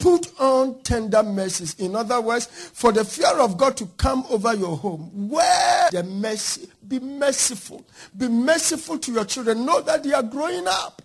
Put 0.00 0.40
on 0.40 0.82
tender 0.82 1.22
mercies. 1.22 1.74
In 1.74 1.94
other 1.94 2.22
words, 2.22 2.46
for 2.46 2.90
the 2.90 3.04
fear 3.04 3.38
of 3.38 3.58
God 3.58 3.76
to 3.76 3.86
come 3.98 4.24
over 4.30 4.54
your 4.54 4.74
home, 4.74 5.28
wear 5.28 5.90
the 5.92 6.02
mercy, 6.02 6.68
be 6.88 6.98
merciful. 6.98 7.84
Be 8.16 8.26
merciful 8.26 8.98
to 8.98 9.12
your 9.12 9.26
children. 9.26 9.66
Know 9.66 9.82
that 9.82 10.02
they 10.02 10.14
are 10.14 10.22
growing 10.22 10.66
up. 10.66 11.02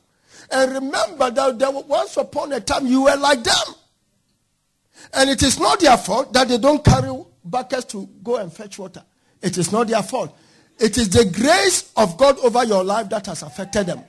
And 0.51 0.71
remember 0.73 1.31
that 1.31 1.59
there 1.59 1.71
was 1.71 1.85
once 1.85 2.17
upon 2.17 2.51
a 2.53 2.59
time 2.59 2.85
you 2.87 3.03
were 3.03 3.15
like 3.15 3.43
them. 3.43 3.75
And 5.13 5.29
it 5.29 5.43
is 5.43 5.59
not 5.59 5.79
their 5.79 5.97
fault 5.97 6.33
that 6.33 6.47
they 6.47 6.57
don't 6.57 6.83
carry 6.83 7.11
buckets 7.43 7.85
to 7.85 8.07
go 8.23 8.37
and 8.37 8.51
fetch 8.51 8.79
water. 8.79 9.03
It 9.41 9.57
is 9.57 9.71
not 9.71 9.87
their 9.87 10.03
fault. 10.03 10.37
It 10.79 10.97
is 10.97 11.09
the 11.09 11.25
grace 11.25 11.91
of 11.95 12.17
God 12.17 12.37
over 12.39 12.63
your 12.63 12.83
life 12.83 13.09
that 13.09 13.25
has 13.27 13.43
affected 13.43 13.87
them. 13.87 14.03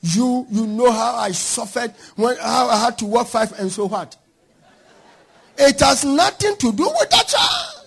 You, 0.00 0.46
you 0.50 0.66
know 0.66 0.90
how 0.90 1.16
I 1.16 1.32
suffered 1.32 1.92
when 2.14 2.36
how 2.36 2.68
I 2.68 2.76
had 2.76 2.98
to 2.98 3.06
work 3.06 3.26
five 3.26 3.58
and 3.58 3.70
so 3.70 3.86
what? 3.88 4.16
It 5.58 5.80
has 5.80 6.04
nothing 6.04 6.56
to 6.56 6.72
do 6.72 6.84
with 6.84 7.10
that 7.10 7.26
child. 7.26 7.86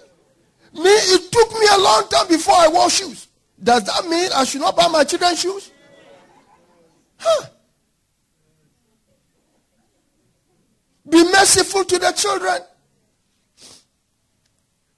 Me, 0.73 0.89
it 0.89 1.31
took 1.31 1.51
me 1.53 1.67
a 1.73 1.79
long 1.79 2.07
time 2.09 2.27
before 2.27 2.55
I 2.55 2.67
wore 2.67 2.89
shoes. 2.89 3.28
Does 3.61 3.83
that 3.83 4.07
mean 4.07 4.29
I 4.35 4.43
should 4.45 4.61
not 4.61 4.75
buy 4.75 4.87
my 4.87 5.03
children 5.03 5.35
shoes? 5.35 5.71
Huh. 7.17 7.47
Be 11.09 11.23
merciful 11.23 11.83
to 11.83 11.99
the 11.99 12.11
children. 12.11 12.59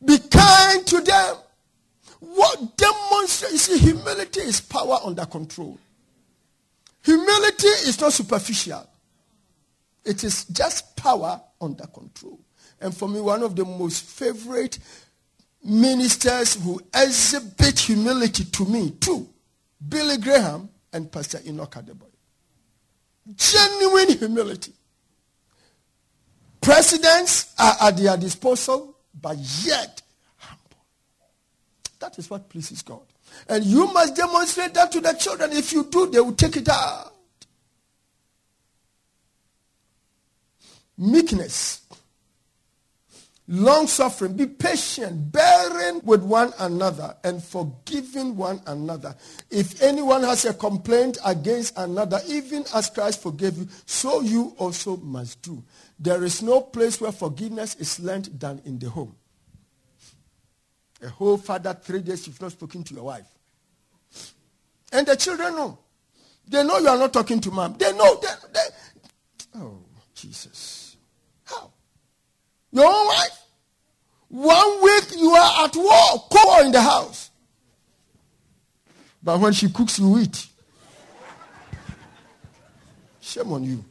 Be 0.04 0.18
kind 0.18 0.86
to 0.88 1.02
them. 1.02 1.36
What 2.20 2.78
demonstrates, 2.78 3.52
you 3.70 3.78
see, 3.78 3.78
humility 3.80 4.42
is 4.42 4.62
power 4.62 5.00
under 5.04 5.26
control. 5.26 5.80
Humility 7.04 7.68
is 7.68 8.00
not 8.00 8.14
superficial. 8.14 8.88
It 10.06 10.24
is 10.24 10.46
just 10.46 10.96
power 10.96 11.42
under 11.60 11.86
control. 11.88 12.40
And 12.80 12.96
for 12.96 13.08
me, 13.08 13.22
one 13.22 13.44
of 13.44 13.56
the 13.56 13.66
most 13.66 14.04
favorite 14.04 14.80
ministers 15.64 16.56
who 16.56 16.82
exhibit 16.94 17.80
humility 17.80 18.46
to 18.46 18.66
me 18.66 18.92
too. 18.92 19.28
Billy 19.88 20.18
Graham 20.18 20.70
and 20.94 21.12
Pastor 21.12 21.40
Enoch 21.46 21.72
Adeboye. 21.72 22.08
Genuine 23.36 24.18
humility. 24.18 24.74
Presidents 26.60 27.54
are 27.58 27.76
at 27.82 27.98
their 27.98 28.18
disposal, 28.18 28.96
but 29.20 29.38
yet 29.64 30.02
humble. 30.38 30.86
That 32.00 32.18
is 32.20 32.30
what 32.30 32.50
pleases 32.50 32.82
God. 32.82 33.02
And 33.48 33.64
you 33.64 33.92
must 33.92 34.16
demonstrate 34.16 34.74
that 34.74 34.92
to 34.92 35.02
the 35.02 35.14
children. 35.14 35.54
If 35.54 35.74
you 35.74 35.86
do, 35.86 36.08
they 36.08 36.20
will 36.20 36.34
take 36.34 36.58
it 36.58 36.70
out. 36.70 37.14
Meekness 40.98 41.81
long 43.48 43.88
suffering, 43.88 44.34
be 44.34 44.46
patient, 44.46 45.32
bearing 45.32 46.02
with 46.04 46.24
one 46.24 46.54
another 46.60 47.16
and 47.24 47.44
forgiving 47.44 48.36
one 48.36 48.62
another. 48.68 49.16
If 49.50 49.82
anyone 49.82 50.24
has 50.24 50.46
a 50.46 50.54
complaint 50.54 51.18
against 51.26 51.78
another, 51.78 52.22
even 52.28 52.66
as 52.74 52.90
Christ 52.90 53.22
forgave 53.22 53.58
you, 53.58 53.68
so 53.86 54.22
you 54.22 54.56
also 54.58 54.98
must 54.98 55.42
do. 55.42 55.64
There 56.00 56.24
is 56.24 56.42
no 56.42 56.62
place 56.62 57.00
where 57.02 57.12
forgiveness 57.12 57.76
is 57.76 58.00
learned 58.00 58.26
than 58.40 58.62
in 58.66 58.80
the 58.80 58.90
home. 58.90 59.16
A 61.04 61.10
whole 61.10 61.38
father, 61.38 61.74
three 61.74 62.02
days 62.02 62.28
you've 62.28 62.42
not 62.42 62.52
spoken 62.52 62.84
to 62.84 62.94
your 62.94 63.06
wife. 63.06 63.28
And 64.92 65.08
the 65.08 65.16
children 65.16 65.56
know. 65.56 65.80
They 66.48 66.64
know 66.64 66.78
you 66.80 66.88
are 66.88 66.98
not 66.98 67.14
talking 67.14 67.40
to 67.40 67.52
mom. 67.52 67.76
They 67.78 67.92
know. 67.94 68.20
They, 68.22 68.28
they, 68.54 69.60
oh, 69.60 69.80
Jesus. 70.14 70.81
Your 72.72 72.86
own 72.86 73.08
wife? 73.08 73.42
One 74.30 74.84
week 74.84 75.04
you 75.18 75.30
are 75.32 75.66
at 75.66 75.76
war, 75.76 76.28
core 76.32 76.64
in 76.64 76.72
the 76.72 76.82
house. 76.82 77.32
But 79.22 79.40
when 79.40 79.54
she 79.54 79.70
cooks, 79.70 80.00
you 80.00 80.20
eat. 80.20 80.48
Shame 83.20 83.52
on 83.52 83.64
you. 83.64 83.84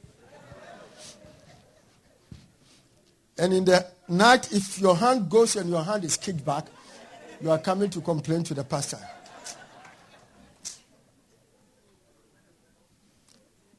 And 3.38 3.52
in 3.54 3.64
the 3.64 3.86
night, 4.08 4.52
if 4.52 4.78
your 4.78 4.96
hand 4.96 5.30
goes 5.30 5.56
and 5.56 5.70
your 5.70 5.82
hand 5.82 6.04
is 6.04 6.16
kicked 6.16 6.44
back, 6.44 6.66
you 7.40 7.50
are 7.50 7.58
coming 7.58 7.88
to 7.90 8.00
complain 8.00 8.44
to 8.44 8.54
the 8.54 8.64
pastor. 8.64 8.98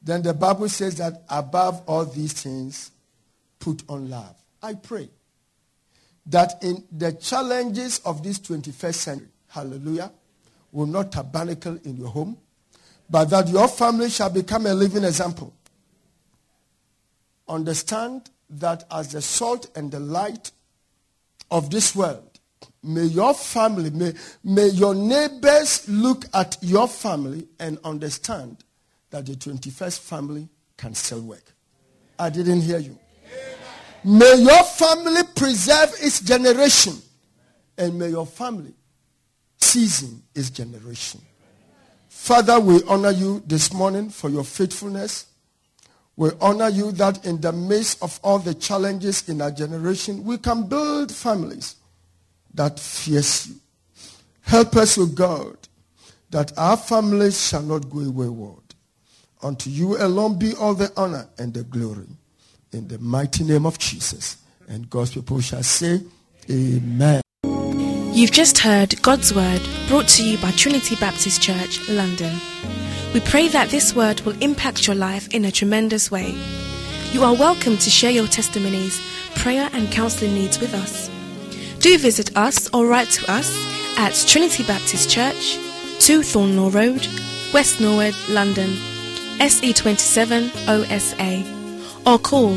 Then 0.02 0.22
the 0.22 0.34
Bible 0.34 0.68
says 0.68 0.96
that 0.96 1.22
above 1.28 1.82
all 1.86 2.04
these 2.04 2.32
things, 2.32 2.90
put 3.60 3.84
on 3.88 4.10
love. 4.10 4.41
I 4.62 4.74
pray 4.74 5.08
that 6.26 6.62
in 6.62 6.84
the 6.92 7.12
challenges 7.12 7.98
of 8.04 8.22
this 8.22 8.38
21st 8.38 8.94
century, 8.94 9.28
hallelujah, 9.48 10.12
will 10.70 10.86
not 10.86 11.12
tabernacle 11.12 11.78
in 11.84 11.96
your 11.96 12.08
home, 12.08 12.38
but 13.10 13.26
that 13.26 13.48
your 13.48 13.68
family 13.68 14.08
shall 14.08 14.30
become 14.30 14.66
a 14.66 14.74
living 14.74 15.04
example. 15.04 15.52
Understand 17.48 18.30
that 18.48 18.84
as 18.90 19.12
the 19.12 19.20
salt 19.20 19.70
and 19.76 19.90
the 19.90 20.00
light 20.00 20.52
of 21.50 21.70
this 21.70 21.94
world, 21.94 22.38
may 22.82 23.04
your 23.04 23.34
family, 23.34 23.90
may, 23.90 24.12
may 24.44 24.68
your 24.68 24.94
neighbors 24.94 25.88
look 25.88 26.24
at 26.32 26.56
your 26.62 26.88
family 26.88 27.48
and 27.58 27.78
understand 27.84 28.64
that 29.10 29.26
the 29.26 29.34
21st 29.34 29.98
family 29.98 30.48
can 30.76 30.94
still 30.94 31.20
work. 31.20 31.52
I 32.18 32.30
didn't 32.30 32.62
hear 32.62 32.78
you. 32.78 32.98
May 34.04 34.34
your 34.40 34.64
family 34.64 35.22
preserve 35.34 35.92
its 36.00 36.20
generation. 36.20 36.94
And 37.78 37.98
may 37.98 38.08
your 38.10 38.26
family 38.26 38.74
season 39.58 40.22
its 40.34 40.50
generation. 40.50 41.20
Father, 42.08 42.60
we 42.60 42.82
honor 42.84 43.10
you 43.10 43.42
this 43.46 43.72
morning 43.72 44.10
for 44.10 44.28
your 44.28 44.44
faithfulness. 44.44 45.26
We 46.16 46.30
honor 46.40 46.68
you 46.68 46.92
that 46.92 47.24
in 47.24 47.40
the 47.40 47.52
midst 47.52 48.02
of 48.02 48.20
all 48.22 48.38
the 48.38 48.54
challenges 48.54 49.28
in 49.28 49.40
our 49.40 49.50
generation, 49.50 50.24
we 50.24 50.38
can 50.38 50.68
build 50.68 51.10
families 51.10 51.76
that 52.54 52.78
fears 52.78 53.48
you. 53.48 53.54
Help 54.42 54.76
us, 54.76 54.98
O 54.98 55.06
God, 55.06 55.56
that 56.30 56.56
our 56.58 56.76
families 56.76 57.48
shall 57.48 57.62
not 57.62 57.88
go 57.88 58.10
wayward. 58.10 58.58
Unto 59.42 59.70
you 59.70 59.96
alone 59.96 60.38
be 60.38 60.54
all 60.54 60.74
the 60.74 60.92
honor 60.96 61.28
and 61.38 61.54
the 61.54 61.64
glory 61.64 62.06
in 62.72 62.88
the 62.88 62.98
mighty 62.98 63.44
name 63.44 63.66
of 63.66 63.78
Jesus. 63.78 64.38
And 64.68 64.88
God's 64.88 65.12
people 65.12 65.40
shall 65.40 65.62
say, 65.62 66.00
Amen. 66.50 67.20
You've 68.12 68.32
just 68.32 68.58
heard 68.58 69.00
God's 69.02 69.32
Word 69.32 69.60
brought 69.88 70.08
to 70.08 70.24
you 70.24 70.38
by 70.38 70.50
Trinity 70.52 70.96
Baptist 70.96 71.40
Church, 71.40 71.88
London. 71.88 72.34
We 73.14 73.20
pray 73.20 73.48
that 73.48 73.68
this 73.68 73.94
word 73.94 74.20
will 74.22 74.40
impact 74.42 74.86
your 74.86 74.96
life 74.96 75.28
in 75.34 75.44
a 75.44 75.50
tremendous 75.50 76.10
way. 76.10 76.34
You 77.12 77.24
are 77.24 77.34
welcome 77.34 77.76
to 77.76 77.90
share 77.90 78.10
your 78.10 78.26
testimonies, 78.26 79.00
prayer, 79.36 79.68
and 79.72 79.90
counseling 79.90 80.34
needs 80.34 80.58
with 80.58 80.72
us. 80.74 81.10
Do 81.80 81.98
visit 81.98 82.34
us 82.36 82.70
or 82.72 82.86
write 82.86 83.10
to 83.10 83.30
us 83.30 83.54
at 83.98 84.14
Trinity 84.26 84.62
Baptist 84.64 85.10
Church, 85.10 85.56
2 86.00 86.20
Thornlaw 86.20 86.72
Road, 86.72 87.06
West 87.52 87.80
Norwood, 87.80 88.14
London, 88.30 88.70
SE27 89.38 90.50
OSA 90.68 91.61
or 92.06 92.18
call 92.18 92.54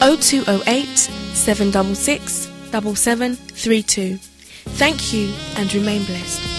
0208 0.00 0.86
766 0.88 2.32
7732. 2.70 4.16
Thank 4.76 5.12
you 5.12 5.32
and 5.56 5.72
remain 5.72 6.04
blessed. 6.04 6.57